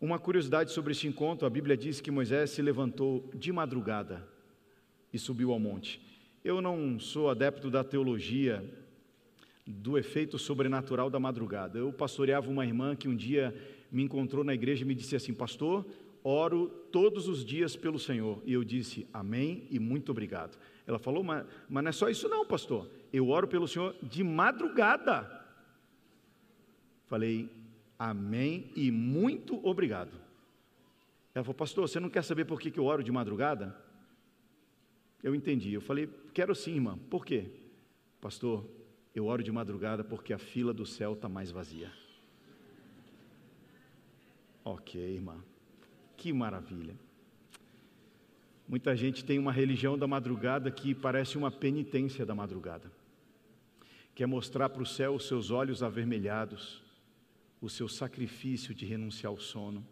Uma 0.00 0.18
curiosidade 0.18 0.72
sobre 0.72 0.92
este 0.92 1.06
encontro: 1.06 1.46
a 1.46 1.50
Bíblia 1.50 1.76
diz 1.76 2.00
que 2.00 2.10
Moisés 2.10 2.50
se 2.50 2.60
levantou 2.60 3.30
de 3.34 3.50
madrugada 3.50 4.26
e 5.12 5.18
subiu 5.18 5.52
ao 5.52 5.58
monte. 5.58 6.00
Eu 6.44 6.60
não 6.60 7.00
sou 7.00 7.30
adepto 7.30 7.70
da 7.70 7.82
teologia 7.82 8.62
do 9.66 9.98
efeito 9.98 10.38
sobrenatural 10.38 11.10
da 11.10 11.18
madrugada. 11.18 11.78
Eu 11.78 11.92
pastoreava 11.92 12.50
uma 12.50 12.64
irmã 12.64 12.94
que 12.94 13.08
um 13.08 13.16
dia 13.16 13.54
me 13.90 14.02
encontrou 14.02 14.44
na 14.44 14.54
igreja 14.54 14.84
e 14.84 14.86
me 14.86 14.94
disse 14.94 15.16
assim: 15.16 15.32
Pastor, 15.32 15.86
oro 16.22 16.68
todos 16.92 17.26
os 17.26 17.44
dias 17.44 17.74
pelo 17.74 17.98
Senhor. 17.98 18.42
E 18.44 18.52
eu 18.52 18.62
disse: 18.62 19.08
Amém 19.14 19.66
e 19.70 19.78
muito 19.78 20.12
obrigado. 20.12 20.58
Ela 20.86 20.98
falou: 20.98 21.24
Mas, 21.24 21.46
mas 21.68 21.82
não 21.82 21.88
é 21.88 21.92
só 21.92 22.10
isso, 22.10 22.28
não, 22.28 22.44
pastor. 22.44 22.88
Eu 23.10 23.30
oro 23.30 23.48
pelo 23.48 23.66
Senhor 23.66 23.96
de 24.02 24.22
madrugada. 24.22 25.44
Falei: 27.06 27.48
Amém 27.98 28.70
e 28.76 28.90
muito 28.90 29.64
obrigado. 29.66 30.12
Ela 31.34 31.44
falou, 31.44 31.54
pastor, 31.54 31.88
você 31.88 32.00
não 32.00 32.10
quer 32.10 32.22
saber 32.22 32.44
por 32.44 32.60
que, 32.60 32.78
eu 32.78 32.84
oro 32.84 33.02
de 33.02 33.12
madrugada? 33.12 33.76
Eu 35.22 35.34
entendi. 35.34 35.72
Eu 35.72 35.80
falei, 35.80 36.08
quero 36.32 36.54
sim, 36.54 36.74
irmã. 36.74 36.98
Por 37.10 37.24
quê? 37.24 37.50
Pastor, 38.20 38.66
eu 39.14 39.26
oro 39.26 39.42
de 39.42 39.52
madrugada 39.52 40.04
porque 40.04 40.32
a 40.32 40.38
fila 40.38 40.72
do 40.72 40.86
céu 40.86 41.14
está 41.14 41.28
mais 41.28 41.50
vazia. 41.50 41.90
Ok, 44.64 45.00
irmã. 45.00 45.42
Que 46.16 46.32
maravilha. 46.32 46.96
Muita 48.68 48.96
gente 48.96 49.24
tem 49.24 49.38
uma 49.38 49.52
religião 49.52 49.96
da 49.96 50.06
madrugada 50.06 50.70
que 50.70 50.94
parece 50.94 51.38
uma 51.38 51.50
penitência 51.50 52.26
da 52.26 52.34
madrugada. 52.34 52.90
Quer 54.14 54.26
mostrar 54.26 54.70
para 54.70 54.82
o 54.82 54.86
céu 54.86 55.14
os 55.14 55.28
seus 55.28 55.50
olhos 55.50 55.82
avermelhados 55.82 56.85
o 57.66 57.70
seu 57.70 57.88
sacrifício 57.88 58.72
de 58.72 58.86
renunciar 58.86 59.30
ao 59.30 59.40
sono. 59.40 59.84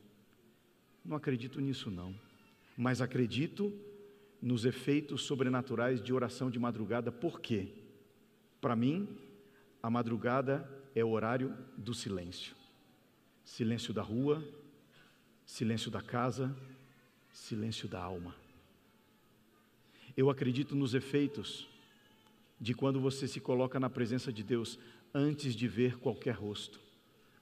Não 1.05 1.17
acredito 1.17 1.61
nisso, 1.61 1.91
não. 1.91 2.15
Mas 2.77 3.01
acredito 3.01 3.73
nos 4.41 4.65
efeitos 4.65 5.23
sobrenaturais 5.23 6.01
de 6.01 6.13
oração 6.13 6.51
de 6.51 6.59
madrugada, 6.59 7.11
por 7.11 7.41
quê? 7.41 7.69
Para 8.61 8.77
mim, 8.77 9.09
a 9.83 9.91
madrugada 9.91 10.69
é 10.95 11.05
o 11.05 11.11
horário 11.11 11.55
do 11.77 11.93
silêncio 11.93 12.55
silêncio 13.45 13.93
da 13.93 14.01
rua, 14.01 14.43
silêncio 15.45 15.91
da 15.91 16.01
casa, 16.01 16.57
silêncio 17.31 17.87
da 17.87 18.01
alma. 18.03 18.35
Eu 20.17 20.31
acredito 20.31 20.75
nos 20.75 20.95
efeitos 20.95 21.69
de 22.59 22.73
quando 22.73 22.99
você 22.99 23.29
se 23.29 23.41
coloca 23.41 23.79
na 23.79 23.91
presença 23.91 24.33
de 24.33 24.43
Deus 24.43 24.79
antes 25.13 25.55
de 25.55 25.69
ver 25.69 25.99
qualquer 25.99 26.37
rosto 26.37 26.84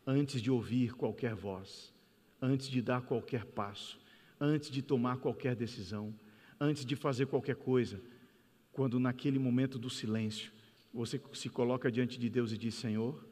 antes 0.07 0.41
de 0.41 0.51
ouvir 0.51 0.95
qualquer 0.95 1.35
voz, 1.35 1.93
antes 2.41 2.69
de 2.69 2.83
dar 2.83 3.03
qualquer 3.03 3.45
passo, 3.45 3.99
antes 4.41 4.71
de 4.71 4.83
tomar 4.83 5.19
qualquer 5.19 5.55
decisão, 5.55 6.15
antes 6.61 6.85
de 6.85 6.97
fazer 6.97 7.27
qualquer 7.27 7.57
coisa, 7.57 8.01
quando 8.73 8.99
naquele 8.99 9.39
momento 9.39 9.79
do 9.79 9.91
silêncio 9.91 10.53
você 10.93 11.21
se 11.33 11.49
coloca 11.49 11.91
diante 11.91 12.19
de 12.19 12.29
Deus 12.29 12.53
e 12.53 12.59
diz: 12.59 12.75
Senhor, 12.75 13.25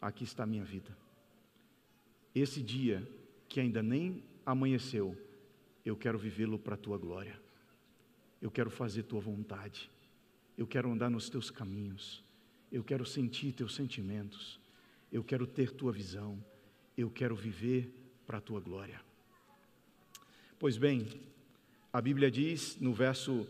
aqui 0.00 0.24
está 0.24 0.44
a 0.44 0.46
minha 0.46 0.64
vida. 0.64 0.96
Esse 2.34 2.62
dia 2.62 3.08
que 3.48 3.60
ainda 3.60 3.82
nem 3.82 4.22
amanheceu, 4.44 5.16
eu 5.84 5.96
quero 5.96 6.18
vivê-lo 6.18 6.58
para 6.58 6.74
a 6.74 6.78
tua 6.78 6.98
glória. 6.98 7.40
Eu 8.40 8.50
quero 8.50 8.70
fazer 8.70 9.04
tua 9.04 9.20
vontade. 9.20 9.90
Eu 10.58 10.66
quero 10.66 10.90
andar 10.90 11.08
nos 11.08 11.30
teus 11.30 11.50
caminhos. 11.50 12.22
Eu 12.70 12.84
quero 12.84 13.06
sentir 13.06 13.52
teus 13.52 13.74
sentimentos 13.74 14.60
eu 15.12 15.22
quero 15.22 15.46
ter 15.46 15.70
tua 15.72 15.92
visão, 15.92 16.42
eu 16.96 17.10
quero 17.10 17.34
viver 17.34 17.92
para 18.26 18.38
a 18.38 18.40
tua 18.40 18.60
glória. 18.60 19.00
Pois 20.58 20.76
bem, 20.76 21.08
a 21.92 22.00
Bíblia 22.00 22.30
diz 22.30 22.78
no 22.80 22.92
verso 22.92 23.46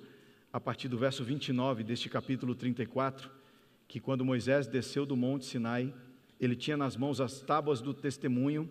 a 0.52 0.60
partir 0.60 0.88
do 0.88 0.96
verso 0.96 1.22
29 1.22 1.84
deste 1.84 2.08
capítulo 2.08 2.54
34, 2.54 3.30
que 3.86 4.00
quando 4.00 4.24
Moisés 4.24 4.66
desceu 4.66 5.04
do 5.04 5.16
monte 5.16 5.44
Sinai, 5.44 5.92
ele 6.40 6.56
tinha 6.56 6.76
nas 6.76 6.96
mãos 6.96 7.20
as 7.20 7.40
tábuas 7.40 7.80
do 7.80 7.92
testemunho, 7.92 8.70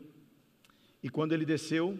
e 1.01 1.09
quando 1.09 1.33
ele 1.33 1.45
desceu, 1.45 1.99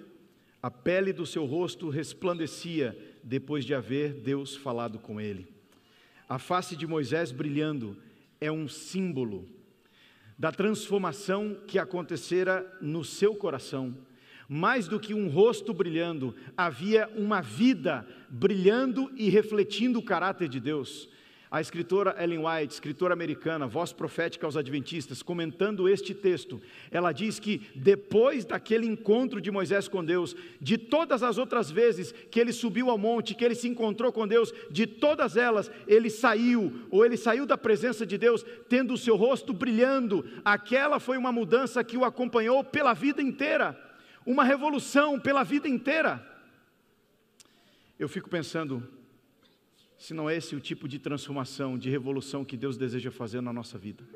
a 0.62 0.72
pele 0.72 1.14
do 1.14 1.26
seu 1.26 1.46
rosto 1.46 1.90
resplandecia 1.90 2.98
depois 3.24 3.64
de 3.64 3.76
haver 3.76 4.14
Deus 4.14 4.56
falado 4.56 4.98
com 4.98 5.22
ele. 5.22 5.54
A 6.28 6.40
face 6.40 6.76
de 6.76 6.88
Moisés 6.88 7.32
brilhando 7.32 7.96
é 8.42 8.52
um 8.52 8.68
símbolo 8.68 9.48
da 10.38 10.52
transformação 10.52 11.58
que 11.68 11.80
acontecera 11.80 12.66
no 12.82 13.04
seu 13.04 13.36
coração. 13.36 13.96
Mais 14.48 14.88
do 14.88 15.00
que 15.00 15.14
um 15.14 15.28
rosto 15.28 15.74
brilhando, 15.74 16.36
havia 16.56 17.10
uma 17.16 17.42
vida 17.42 18.08
brilhando 18.30 19.12
e 19.16 19.30
refletindo 19.30 19.98
o 20.00 20.04
caráter 20.04 20.48
de 20.48 20.60
Deus. 20.60 21.10
A 21.50 21.62
escritora 21.62 22.16
Ellen 22.22 22.40
White, 22.40 22.74
escritora 22.74 23.14
americana, 23.14 23.68
voz 23.68 23.94
profética 23.94 24.48
aos 24.48 24.58
adventistas, 24.58 25.22
comentando 25.22 25.88
este 25.88 26.14
texto, 26.14 26.60
ela 26.90 27.12
diz 27.12 27.40
que 27.40 27.70
depois 27.76 28.44
daquele 28.44 28.88
encontro 28.88 29.40
de 29.40 29.52
Moisés 29.52 29.88
com 29.88 30.04
Deus, 30.04 30.36
de 30.60 30.78
todas 30.78 31.22
as 31.22 31.38
outras 31.38 31.70
vezes 31.70 32.12
que 32.32 32.40
ele 32.40 32.52
subiu 32.52 32.90
ao 32.90 32.98
monte, 32.98 33.36
que 33.36 33.46
ele 33.46 33.54
se 33.54 33.68
encontrou 33.68 34.12
com 34.12 34.28
Deus, 34.28 34.52
de 34.72 34.88
todas 34.88 35.38
elas, 35.38 35.70
ele 35.88 36.10
saiu, 36.10 36.88
ou 36.90 37.06
ele 37.06 37.16
saiu 37.16 37.46
da 37.46 37.58
presença 37.58 38.06
de 38.06 38.18
Deus, 38.18 38.44
tendo 38.68 38.96
o 38.96 38.98
seu 38.98 39.16
rosto 39.16 39.54
brilhando. 39.54 40.26
Aquela 40.44 41.00
foi 41.00 41.18
uma 41.18 41.32
mudança 41.32 41.84
que 41.84 41.96
o 41.98 42.04
acompanhou 42.04 42.64
pela 42.64 42.94
vida 42.94 43.22
inteira, 43.22 43.80
uma 44.26 44.44
revolução 44.44 45.20
pela 45.20 45.44
vida 45.44 45.70
inteira. 45.70 46.26
Eu 48.00 48.10
fico 48.10 48.30
pensando, 48.30 48.86
se 50.06 50.14
não 50.14 50.30
é 50.30 50.36
esse 50.36 50.56
o 50.56 50.60
tipo 50.60 50.88
de 50.88 51.00
transformação, 51.00 51.80
de 51.80 51.90
revolução 51.90 52.46
que 52.46 52.56
Deus 52.56 52.78
deseja 52.78 53.10
fazer 53.10 53.42
na 53.42 53.52
nossa 53.52 53.76
vida. 53.76 54.08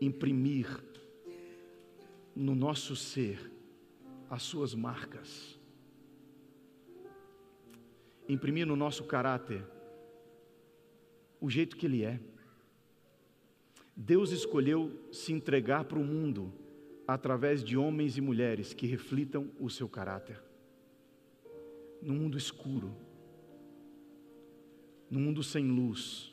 Imprimir 0.00 0.68
no 2.32 2.54
nosso 2.54 2.94
ser 2.94 3.50
as 4.30 4.44
suas 4.44 4.72
marcas. 4.72 5.58
Imprimir 8.28 8.64
no 8.68 8.76
nosso 8.76 9.02
caráter 9.02 9.66
o 11.40 11.50
jeito 11.50 11.76
que 11.76 11.86
Ele 11.86 12.04
é. 12.04 12.20
Deus 13.96 14.30
escolheu 14.30 14.92
se 15.10 15.32
entregar 15.32 15.86
para 15.86 15.98
o 15.98 16.04
mundo 16.04 16.54
através 17.04 17.64
de 17.64 17.76
homens 17.76 18.16
e 18.16 18.20
mulheres 18.20 18.72
que 18.72 18.86
reflitam 18.86 19.50
o 19.58 19.68
seu 19.68 19.88
caráter. 19.88 20.40
No 22.00 22.14
mundo 22.14 22.38
escuro, 22.38 23.05
no 25.10 25.20
mundo 25.20 25.42
sem 25.42 25.68
luz, 25.70 26.32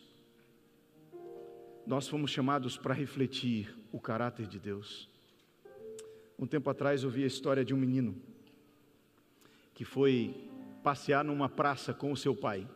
nós 1.85 2.07
fomos 2.07 2.31
chamados 2.31 2.77
para 2.77 2.93
refletir 2.93 3.75
o 3.91 3.99
caráter 3.99 4.47
de 4.47 4.59
Deus. 4.59 5.09
Um 6.39 6.47
tempo 6.47 6.69
atrás 6.69 7.03
eu 7.03 7.09
vi 7.09 7.23
a 7.23 7.27
história 7.27 7.63
de 7.63 7.73
um 7.73 7.77
menino 7.77 8.15
que 9.73 9.83
foi 9.83 10.49
passear 10.83 11.23
numa 11.23 11.49
praça 11.49 11.93
com 11.93 12.11
o 12.11 12.17
seu 12.17 12.35
pai. 12.35 12.67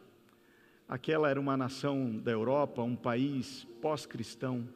Aquela 0.87 1.29
era 1.29 1.39
uma 1.39 1.57
nação 1.57 2.17
da 2.17 2.31
Europa, 2.31 2.81
um 2.81 2.95
país 2.95 3.65
pós-cristão, 3.81 4.67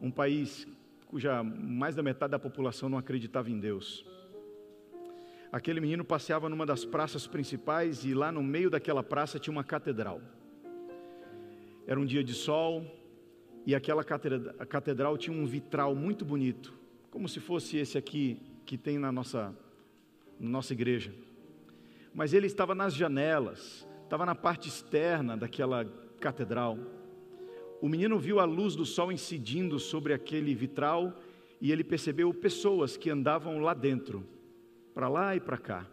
um 0.00 0.10
país 0.10 0.66
cuja 1.06 1.42
mais 1.42 1.94
da 1.94 2.02
metade 2.02 2.32
da 2.32 2.38
população 2.38 2.88
não 2.88 2.98
acreditava 2.98 3.50
em 3.50 3.58
Deus. 3.58 4.04
Aquele 5.54 5.80
menino 5.80 6.04
passeava 6.04 6.48
numa 6.48 6.66
das 6.66 6.84
praças 6.84 7.28
principais 7.28 8.04
e 8.04 8.12
lá 8.12 8.32
no 8.32 8.42
meio 8.42 8.68
daquela 8.68 9.04
praça 9.04 9.38
tinha 9.38 9.52
uma 9.52 9.62
catedral. 9.62 10.20
Era 11.86 12.00
um 12.00 12.04
dia 12.04 12.24
de 12.24 12.34
sol 12.34 12.84
e 13.64 13.72
aquela 13.72 14.02
catedral 14.02 15.16
tinha 15.16 15.32
um 15.36 15.46
vitral 15.46 15.94
muito 15.94 16.24
bonito, 16.24 16.74
como 17.08 17.28
se 17.28 17.38
fosse 17.38 17.76
esse 17.76 17.96
aqui 17.96 18.36
que 18.66 18.76
tem 18.76 18.98
na 18.98 19.12
nossa, 19.12 19.54
na 20.40 20.50
nossa 20.50 20.72
igreja. 20.72 21.14
Mas 22.12 22.32
ele 22.32 22.48
estava 22.48 22.74
nas 22.74 22.92
janelas, 22.92 23.86
estava 24.02 24.26
na 24.26 24.34
parte 24.34 24.68
externa 24.68 25.36
daquela 25.36 25.84
catedral. 26.18 26.76
O 27.80 27.88
menino 27.88 28.18
viu 28.18 28.40
a 28.40 28.44
luz 28.44 28.74
do 28.74 28.84
sol 28.84 29.12
incidindo 29.12 29.78
sobre 29.78 30.12
aquele 30.12 30.52
vitral 30.52 31.16
e 31.60 31.70
ele 31.70 31.84
percebeu 31.84 32.34
pessoas 32.34 32.96
que 32.96 33.08
andavam 33.08 33.60
lá 33.60 33.72
dentro, 33.72 34.33
para 34.94 35.08
lá 35.08 35.34
e 35.34 35.40
para 35.40 35.58
cá. 35.58 35.86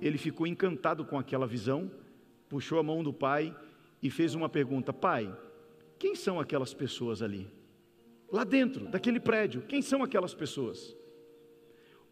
Ele 0.00 0.16
ficou 0.16 0.46
encantado 0.46 1.04
com 1.04 1.18
aquela 1.18 1.46
visão, 1.46 1.90
puxou 2.48 2.78
a 2.78 2.82
mão 2.82 3.02
do 3.02 3.12
pai 3.12 3.54
e 4.02 4.08
fez 4.08 4.34
uma 4.34 4.48
pergunta: 4.48 4.92
Pai, 4.92 5.36
quem 5.98 6.14
são 6.14 6.38
aquelas 6.38 6.72
pessoas 6.72 7.20
ali? 7.20 7.50
Lá 8.30 8.44
dentro 8.44 8.86
daquele 8.88 9.18
prédio, 9.18 9.62
quem 9.62 9.82
são 9.82 10.02
aquelas 10.02 10.34
pessoas? 10.34 10.96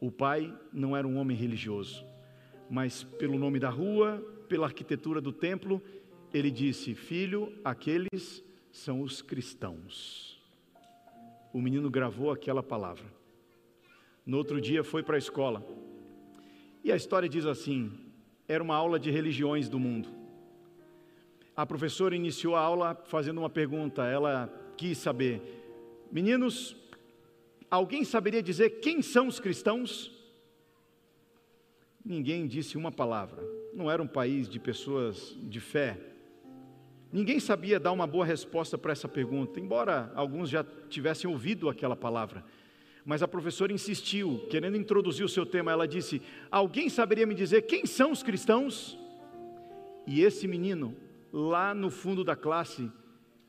O 0.01 0.11
pai 0.11 0.53
não 0.73 0.97
era 0.97 1.07
um 1.07 1.17
homem 1.17 1.37
religioso, 1.37 2.05
mas 2.69 3.05
pelo 3.05 3.39
nome 3.39 3.59
da 3.59 3.71
rua, 3.71 4.19
pela 4.49 4.67
arquitetura 4.67 5.21
do 5.21 5.33
templo, 5.33 5.81
ele 6.35 6.51
disse: 6.51 6.95
Filho, 6.95 7.53
aqueles 7.65 8.45
são 8.73 9.01
os 9.01 9.23
cristãos. 9.23 10.43
O 11.53 11.61
menino 11.61 11.89
gravou 11.89 12.31
aquela 12.31 12.63
palavra. 12.63 13.16
No 14.27 14.39
outro 14.39 14.61
dia 14.61 14.83
foi 14.83 15.05
para 15.05 15.15
a 15.15 15.19
escola. 15.19 15.65
E 16.83 16.91
a 16.91 16.97
história 16.97 17.29
diz 17.29 17.47
assim: 17.47 17.93
era 18.49 18.63
uma 18.63 18.75
aula 18.75 18.99
de 18.99 19.11
religiões 19.11 19.69
do 19.69 19.79
mundo. 19.79 20.09
A 21.57 21.65
professora 21.65 22.17
iniciou 22.17 22.57
a 22.57 22.61
aula 22.61 23.01
fazendo 23.07 23.39
uma 23.39 23.49
pergunta. 23.49 24.05
Ela 24.05 24.53
quis 24.77 24.99
saber: 24.99 25.41
Meninos, 26.11 26.77
alguém 27.71 28.05
saberia 28.05 28.43
dizer 28.43 28.81
quem 28.81 29.01
são 29.01 29.29
os 29.29 29.39
cristãos? 29.39 30.13
Ninguém 32.05 32.49
disse 32.49 32.77
uma 32.77 32.91
palavra. 32.91 33.43
Não 33.73 33.89
era 33.89 34.03
um 34.03 34.07
país 34.09 34.49
de 34.49 34.59
pessoas 34.59 35.37
de 35.43 35.61
fé, 35.61 35.99
Ninguém 37.13 37.39
sabia 37.39 37.79
dar 37.79 37.93
uma 37.93 38.07
boa 38.07 38.27
resposta 38.27 38.77
para 38.77 38.93
essa 38.93 39.09
pergunta, 39.09 39.61
embora 39.61 40.13
alguns 40.15 40.51
já 40.51 40.65
tivessem 40.89 41.31
ouvido 41.31 41.69
aquela 41.69 41.97
palavra. 41.97 42.45
Mas 43.07 43.23
a 43.23 43.29
professora 43.29 43.73
insistiu, 43.73 44.45
querendo 44.51 44.77
introduzir 44.77 45.25
o 45.25 45.29
seu 45.29 45.47
tema. 45.47 45.71
Ela 45.71 45.87
disse: 45.87 46.21
Alguém 46.51 46.89
saberia 46.89 47.25
me 47.25 47.37
dizer 47.37 47.63
quem 47.63 47.87
são 47.87 48.11
os 48.11 48.21
cristãos? 48.21 48.99
E 50.09 50.23
esse 50.23 50.49
menino, 50.49 50.97
lá 51.33 51.73
no 51.73 51.89
fundo 51.89 52.25
da 52.25 52.35
classe, 52.35 52.91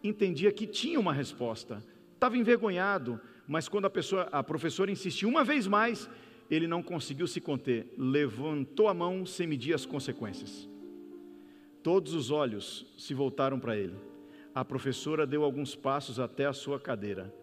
entendia 0.03 0.51
que 0.51 0.67
tinha 0.67 0.99
uma 0.99 1.11
resposta. 1.11 1.83
Estava 2.13 2.37
envergonhado, 2.37 3.19
mas 3.47 3.67
quando 3.67 3.85
a, 3.85 3.89
pessoa, 3.89 4.29
a 4.31 4.43
professora 4.43 4.91
insistiu 4.91 5.27
uma 5.27 5.43
vez 5.43 5.65
mais, 5.65 6.07
ele 6.51 6.67
não 6.67 6.83
conseguiu 6.83 7.25
se 7.25 7.41
conter, 7.41 7.91
levantou 7.97 8.87
a 8.87 8.93
mão 8.93 9.25
sem 9.25 9.47
medir 9.47 9.73
as 9.73 9.87
consequências. 9.87 10.69
Todos 11.81 12.13
os 12.13 12.29
olhos 12.29 12.85
se 12.95 13.15
voltaram 13.15 13.59
para 13.59 13.75
ele. 13.75 13.95
A 14.53 14.63
professora 14.63 15.25
deu 15.25 15.43
alguns 15.43 15.75
passos 15.75 16.19
até 16.19 16.45
a 16.45 16.53
sua 16.53 16.79
cadeira, 16.79 17.33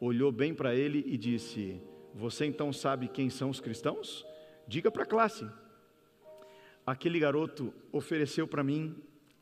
olhou 0.00 0.30
bem 0.30 0.54
para 0.54 0.74
ele 0.74 1.02
e 1.06 1.16
disse: 1.16 1.80
Você 2.14 2.46
então 2.46 2.72
sabe 2.72 3.08
quem 3.08 3.30
são 3.30 3.50
os 3.50 3.60
cristãos? 3.60 4.24
Diga 4.66 4.90
para 4.90 5.04
a 5.04 5.06
classe. 5.06 5.48
Aquele 6.86 7.18
garoto 7.18 7.72
ofereceu 7.92 8.46
para 8.46 8.62
mim 8.62 8.96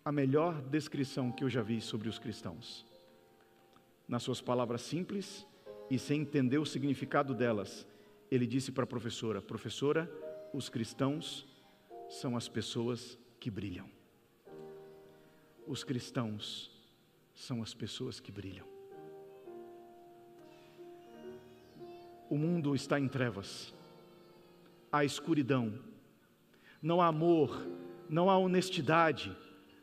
a 0.05 0.13
melhor 0.13 0.61
descrição 0.63 1.33
que 1.33 1.45
eu 1.45 1.51
já 1.51 1.63
vi 1.63 1.81
sobre 1.81 2.09
os 2.09 2.19
cristãos. 2.19 2.87
Nas 4.07 4.23
suas 4.23 4.41
palavras 4.41 4.83
simples 4.83 5.47
e 5.91 5.99
sem 5.99 6.21
entender 6.23 6.59
o 6.59 6.67
significado 6.67 7.35
delas, 7.35 7.87
ele 8.31 8.47
disse 8.47 8.71
para 8.73 8.85
a 8.85 8.87
professora: 8.87 9.41
Professora, 9.41 10.11
os 10.53 10.69
cristãos 10.69 11.47
são 12.09 12.37
as 12.37 12.49
pessoas 12.49 13.19
que 13.41 13.51
brilham. 13.51 13.89
Os 15.67 15.83
cristãos 15.83 16.71
são 17.35 17.63
as 17.63 17.73
pessoas 17.73 18.21
que 18.21 18.31
brilham. 18.31 18.74
O 22.35 22.37
mundo 22.37 22.75
está 22.75 22.99
em 22.99 23.07
trevas, 23.07 23.73
há 24.91 25.05
escuridão, 25.05 25.73
não 26.83 27.01
há 27.01 27.07
amor, 27.07 27.65
não 28.11 28.29
há 28.29 28.37
honestidade, 28.37 29.31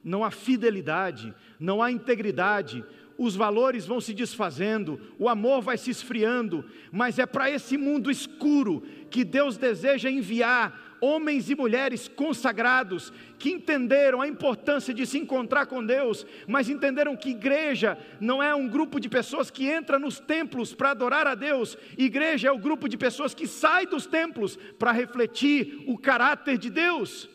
não 0.03 0.21
há 0.21 0.29
fidelidade, 0.29 1.33
não 1.57 1.81
há 1.81 1.89
integridade, 1.89 2.83
os 3.17 3.37
valores 3.37 3.85
vão 3.85 4.01
se 4.01 4.13
desfazendo, 4.13 4.99
o 5.17 5.29
amor 5.29 5.61
vai 5.61 5.77
se 5.77 5.91
esfriando, 5.91 6.65
mas 6.91 7.19
é 7.19 7.25
para 7.25 7.49
esse 7.49 7.77
mundo 7.77 8.11
escuro 8.11 8.81
que 9.09 9.23
Deus 9.23 9.55
deseja 9.55 10.11
enviar 10.11 10.90
homens 11.01 11.49
e 11.49 11.55
mulheres 11.55 12.07
consagrados 12.07 13.11
que 13.39 13.49
entenderam 13.49 14.21
a 14.21 14.27
importância 14.27 14.93
de 14.93 15.03
se 15.07 15.17
encontrar 15.17 15.65
com 15.65 15.83
Deus, 15.83 16.25
mas 16.47 16.69
entenderam 16.69 17.17
que 17.17 17.31
igreja 17.31 17.97
não 18.19 18.41
é 18.41 18.53
um 18.53 18.67
grupo 18.67 18.99
de 18.99 19.09
pessoas 19.09 19.49
que 19.49 19.67
entra 19.67 19.97
nos 19.97 20.19
templos 20.19 20.75
para 20.75 20.91
adorar 20.91 21.25
a 21.25 21.33
Deus, 21.33 21.75
igreja 21.97 22.49
é 22.49 22.51
o 22.51 22.59
grupo 22.59 22.87
de 22.87 22.97
pessoas 22.97 23.33
que 23.33 23.47
sai 23.47 23.87
dos 23.87 24.05
templos 24.05 24.57
para 24.77 24.91
refletir 24.91 25.83
o 25.87 25.97
caráter 25.97 26.57
de 26.59 26.69
Deus. 26.69 27.27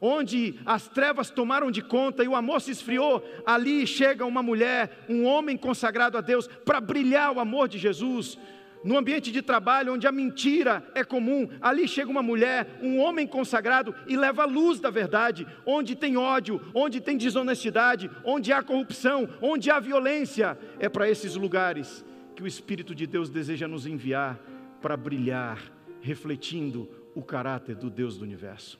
Onde 0.00 0.60
as 0.66 0.86
trevas 0.86 1.30
tomaram 1.30 1.70
de 1.70 1.80
conta 1.82 2.22
e 2.22 2.28
o 2.28 2.36
amor 2.36 2.60
se 2.60 2.70
esfriou, 2.70 3.24
ali 3.44 3.86
chega 3.86 4.26
uma 4.26 4.42
mulher, 4.42 5.04
um 5.08 5.24
homem 5.24 5.56
consagrado 5.56 6.18
a 6.18 6.20
Deus, 6.20 6.46
para 6.46 6.80
brilhar 6.80 7.32
o 7.32 7.40
amor 7.40 7.68
de 7.68 7.78
Jesus, 7.78 8.38
no 8.84 8.98
ambiente 8.98 9.32
de 9.32 9.40
trabalho 9.40 9.94
onde 9.94 10.06
a 10.06 10.12
mentira 10.12 10.86
é 10.94 11.02
comum, 11.02 11.48
ali 11.60 11.88
chega 11.88 12.10
uma 12.10 12.22
mulher, 12.22 12.78
um 12.82 12.98
homem 12.98 13.26
consagrado 13.26 13.94
e 14.06 14.14
leva 14.14 14.42
a 14.42 14.46
luz 14.46 14.78
da 14.78 14.90
verdade. 14.90 15.46
Onde 15.64 15.96
tem 15.96 16.18
ódio, 16.18 16.60
onde 16.74 17.00
tem 17.00 17.16
desonestidade, 17.16 18.10
onde 18.22 18.52
há 18.52 18.62
corrupção, 18.62 19.26
onde 19.40 19.70
há 19.70 19.80
violência, 19.80 20.58
é 20.78 20.88
para 20.88 21.08
esses 21.08 21.34
lugares 21.34 22.04
que 22.36 22.42
o 22.42 22.46
Espírito 22.46 22.94
de 22.94 23.06
Deus 23.06 23.30
deseja 23.30 23.66
nos 23.66 23.86
enviar 23.86 24.38
para 24.82 24.96
brilhar, 24.98 25.58
refletindo 26.02 26.86
o 27.14 27.22
caráter 27.22 27.74
do 27.74 27.88
Deus 27.88 28.18
do 28.18 28.24
universo. 28.24 28.78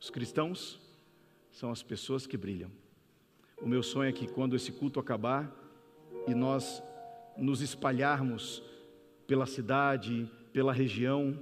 Os 0.00 0.10
cristãos 0.10 0.80
são 1.50 1.72
as 1.72 1.82
pessoas 1.82 2.26
que 2.26 2.36
brilham. 2.36 2.70
O 3.60 3.66
meu 3.66 3.82
sonho 3.82 4.08
é 4.08 4.12
que 4.12 4.28
quando 4.28 4.54
esse 4.54 4.70
culto 4.70 5.00
acabar 5.00 5.50
e 6.28 6.34
nós 6.34 6.82
nos 7.36 7.60
espalharmos 7.60 8.62
pela 9.26 9.46
cidade, 9.46 10.28
pela 10.52 10.72
região, 10.72 11.38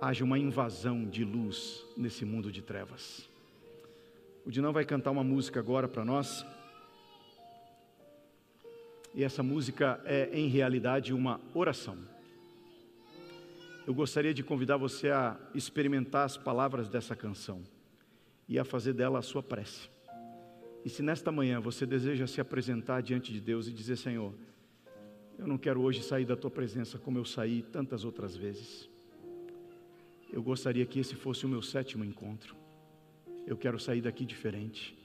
haja 0.00 0.24
uma 0.24 0.38
invasão 0.38 1.04
de 1.04 1.24
luz 1.24 1.84
nesse 1.96 2.24
mundo 2.24 2.52
de 2.52 2.62
trevas. 2.62 3.28
O 4.46 4.50
Dinão 4.50 4.72
vai 4.72 4.84
cantar 4.84 5.10
uma 5.10 5.24
música 5.24 5.60
agora 5.60 5.88
para 5.88 6.04
nós. 6.04 6.46
E 9.14 9.24
essa 9.24 9.42
música 9.42 10.00
é, 10.04 10.30
em 10.32 10.48
realidade, 10.48 11.12
uma 11.12 11.40
oração. 11.52 11.98
Eu 13.86 13.94
gostaria 13.94 14.32
de 14.32 14.42
convidar 14.42 14.76
você 14.76 15.10
a 15.10 15.36
experimentar 15.54 16.24
as 16.24 16.36
palavras 16.36 16.88
dessa 16.88 17.16
canção 17.16 17.62
e 18.48 18.58
a 18.58 18.64
fazer 18.64 18.92
dela 18.92 19.18
a 19.18 19.22
sua 19.22 19.42
prece. 19.42 19.88
E 20.84 20.88
se 20.88 21.02
nesta 21.02 21.32
manhã 21.32 21.60
você 21.60 21.84
deseja 21.84 22.26
se 22.26 22.40
apresentar 22.40 23.02
diante 23.02 23.32
de 23.32 23.40
Deus 23.40 23.66
e 23.66 23.72
dizer: 23.72 23.96
Senhor, 23.96 24.32
eu 25.38 25.46
não 25.46 25.56
quero 25.56 25.80
hoje 25.80 26.02
sair 26.02 26.24
da 26.24 26.36
tua 26.36 26.50
presença 26.50 26.98
como 26.98 27.16
eu 27.16 27.24
saí 27.24 27.62
tantas 27.62 28.04
outras 28.04 28.36
vezes. 28.36 28.90
Eu 30.32 30.42
gostaria 30.42 30.84
que 30.84 30.98
esse 30.98 31.14
fosse 31.14 31.46
o 31.46 31.48
meu 31.48 31.62
sétimo 31.62 32.04
encontro. 32.04 32.56
Eu 33.46 33.56
quero 33.56 33.78
sair 33.78 34.02
daqui 34.02 34.26
diferente. 34.26 34.98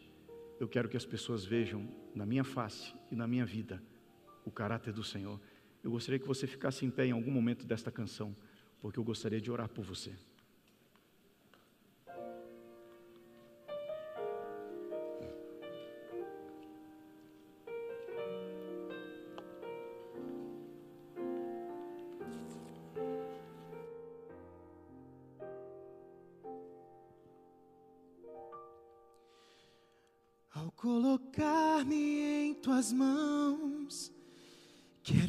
Eu 0.59 0.67
quero 0.67 0.89
que 0.89 0.97
as 0.97 1.05
pessoas 1.05 1.45
vejam 1.45 1.87
na 2.15 2.25
minha 2.25 2.43
face 2.43 2.93
e 3.11 3.15
na 3.15 3.27
minha 3.27 3.45
vida 3.45 3.81
o 4.43 4.51
caráter 4.51 4.91
do 4.91 5.03
Senhor. 5.03 5.39
Eu 5.83 5.91
gostaria 5.91 6.19
que 6.19 6.27
você 6.27 6.47
ficasse 6.47 6.83
em 6.83 6.89
pé 6.89 7.05
em 7.05 7.11
algum 7.11 7.31
momento 7.31 7.65
desta 7.65 7.91
canção, 7.91 8.35
porque 8.81 8.99
eu 8.99 9.03
gostaria 9.03 9.39
de 9.39 9.51
orar 9.51 9.69
por 9.69 9.85
você. 9.85 10.13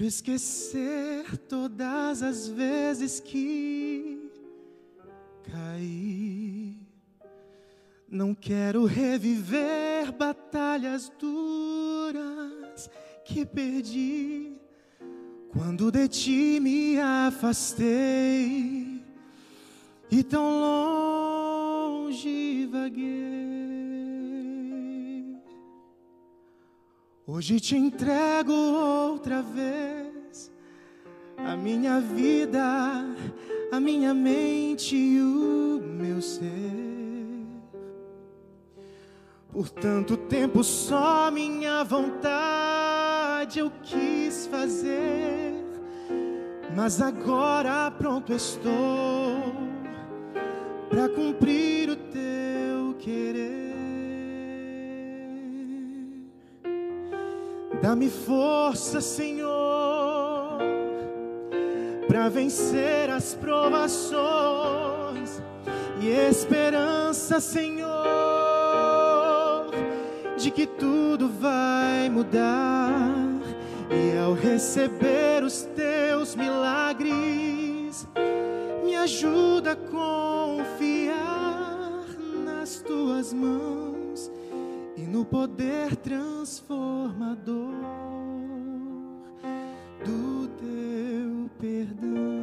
Esquecer 0.07 1.39
todas 1.49 2.23
as 2.23 2.47
vezes 2.47 3.21
que 3.21 4.31
caí. 5.51 6.77
Não 8.07 8.35
quero 8.35 8.85
reviver 8.85 10.13
batalhas 10.13 11.11
duras 11.19 12.91
que 13.25 13.47
perdi 13.47 14.53
quando 15.51 15.91
de 15.91 16.07
ti 16.07 16.61
me 16.61 17.01
afastei 17.01 19.03
e 20.11 20.23
tão 20.23 20.61
longe 20.61 20.93
Hoje 27.27 27.59
te 27.59 27.75
entrego 27.75 28.53
outra 28.53 29.41
vez 29.41 30.53
a 31.39 31.57
minha 31.57 31.99
vida, 31.99 32.62
a 33.72 33.81
minha 33.81 34.12
mente 34.12 34.95
e 34.95 35.22
o 35.22 35.81
meu 35.83 36.20
ser. 36.20 36.45
Por 39.51 39.70
tanto 39.70 40.18
tempo 40.18 40.62
só 40.62 41.31
minha 41.31 41.83
vontade 41.83 43.59
eu 43.59 43.72
quis 43.83 44.47
fazer, 44.47 45.64
mas 46.77 47.01
agora 47.01 47.91
pronto 47.91 48.35
estou 48.35 49.55
para 50.91 51.09
cumprir 51.09 51.89
o 51.89 51.97
teu 51.97 52.95
querer. 52.99 53.74
Dá-me 57.85 58.09
força, 58.09 59.03
Senhor, 59.03 60.57
para 62.09 62.30
vencer 62.30 63.11
as 63.11 63.35
provações 63.35 65.43
e 66.01 66.09
esperança, 66.09 67.41
Senhor 67.41 67.93
de 70.39 70.51
que 70.51 70.66
tudo 70.66 71.28
vai 71.28 72.09
mudar. 72.09 73.03
E 73.91 74.16
ao 74.16 74.32
receber 74.32 75.45
os 75.45 75.64
teus 75.76 76.35
milagres, 76.35 78.09
me 78.82 78.97
ajuda 78.97 79.72
a 79.72 79.76
confiar 79.76 81.12
nas 82.47 82.78
tuas 82.78 83.35
mãos 83.35 83.93
poder 85.25 85.97
transformador 85.97 87.75
do 90.05 90.49
teu 90.49 91.51
perdão. 91.59 92.35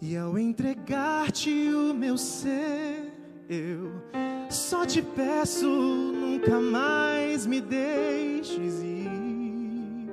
E 0.00 0.16
ao 0.16 0.38
entregar-te 0.38 1.50
o 1.70 1.92
meu 1.92 2.16
ser, 2.16 3.12
eu 3.48 3.92
só 4.48 4.86
te 4.86 5.02
peço, 5.02 6.17
nunca 6.38 6.60
mais 6.60 7.44
me 7.46 7.60
deixes 7.60 8.80
ir. 8.80 10.08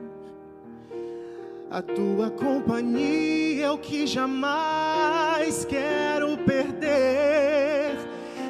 A 1.70 1.82
tua 1.82 2.32
companhia 2.32 3.66
é 3.66 3.72
o 3.72 3.78
que 3.78 4.08
jamais 4.08 5.66
quero 5.66 6.38
perder. 6.38 7.98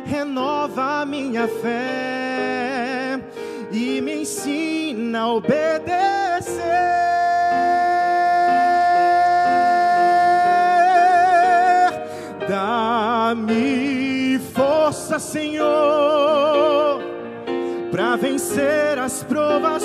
Renova 0.05 1.01
a 1.01 1.05
minha 1.05 1.47
fé 1.47 3.19
e 3.71 3.99
me 3.99 4.21
ensina 4.21 5.21
a 5.21 5.33
obedecer. 5.33 5.75
Dá-me 12.47 14.39
força, 14.53 15.17
Senhor, 15.19 16.44
vencer 18.25 18.97
as 18.97 19.21
provações 19.21 19.83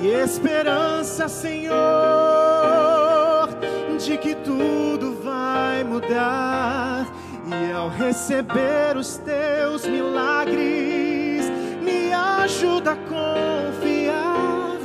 e 0.00 0.06
esperança, 0.06 1.28
Senhor, 1.28 1.76
de 3.98 4.16
que 4.16 4.34
tudo 4.36 5.20
vai 5.22 5.84
mudar. 5.84 7.06
E 7.46 7.72
ao 7.72 7.90
receber 7.90 8.96
os 8.96 9.18
teus 9.18 9.84
milagres, 9.86 11.50
me 11.82 12.14
ajuda 12.14 12.92
a 12.92 12.96
confiar 12.96 14.78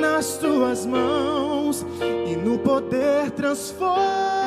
nas 0.00 0.38
tuas 0.38 0.86
mãos 0.86 1.84
e 2.26 2.36
no 2.36 2.58
poder 2.58 3.30
transformador 3.32 4.41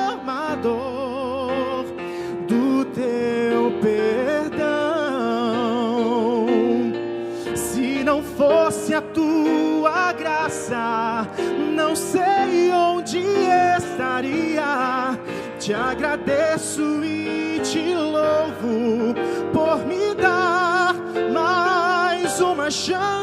Te 15.66 15.74
agradeço 15.74 17.04
e 17.04 17.60
te 17.62 17.96
louvo 17.96 19.16
por 19.52 19.84
me 19.88 20.14
dar 20.14 20.94
mais 21.34 22.40
uma 22.40 22.70
chance. 22.70 23.15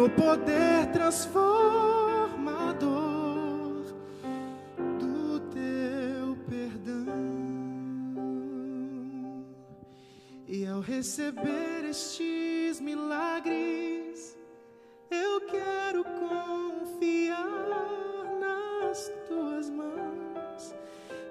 no 0.00 0.08
poder 0.08 0.86
transformador 0.94 3.84
do 4.98 5.40
teu 5.50 6.38
perdão. 6.48 7.04
E 10.48 10.66
ao 10.66 10.80
receber 10.80 11.84
estes 11.84 12.80
milagres, 12.80 14.38
eu 15.10 15.42
quero 15.42 16.02
confiar 16.02 17.44
nas 18.40 19.12
tuas 19.28 19.68
mãos. 19.68 20.74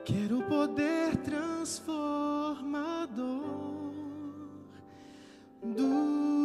Quero 0.06 0.42
o 0.42 0.44
poder 0.44 1.18
transformador 1.18 3.50
do 5.64 6.39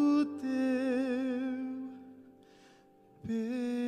别 3.27 3.84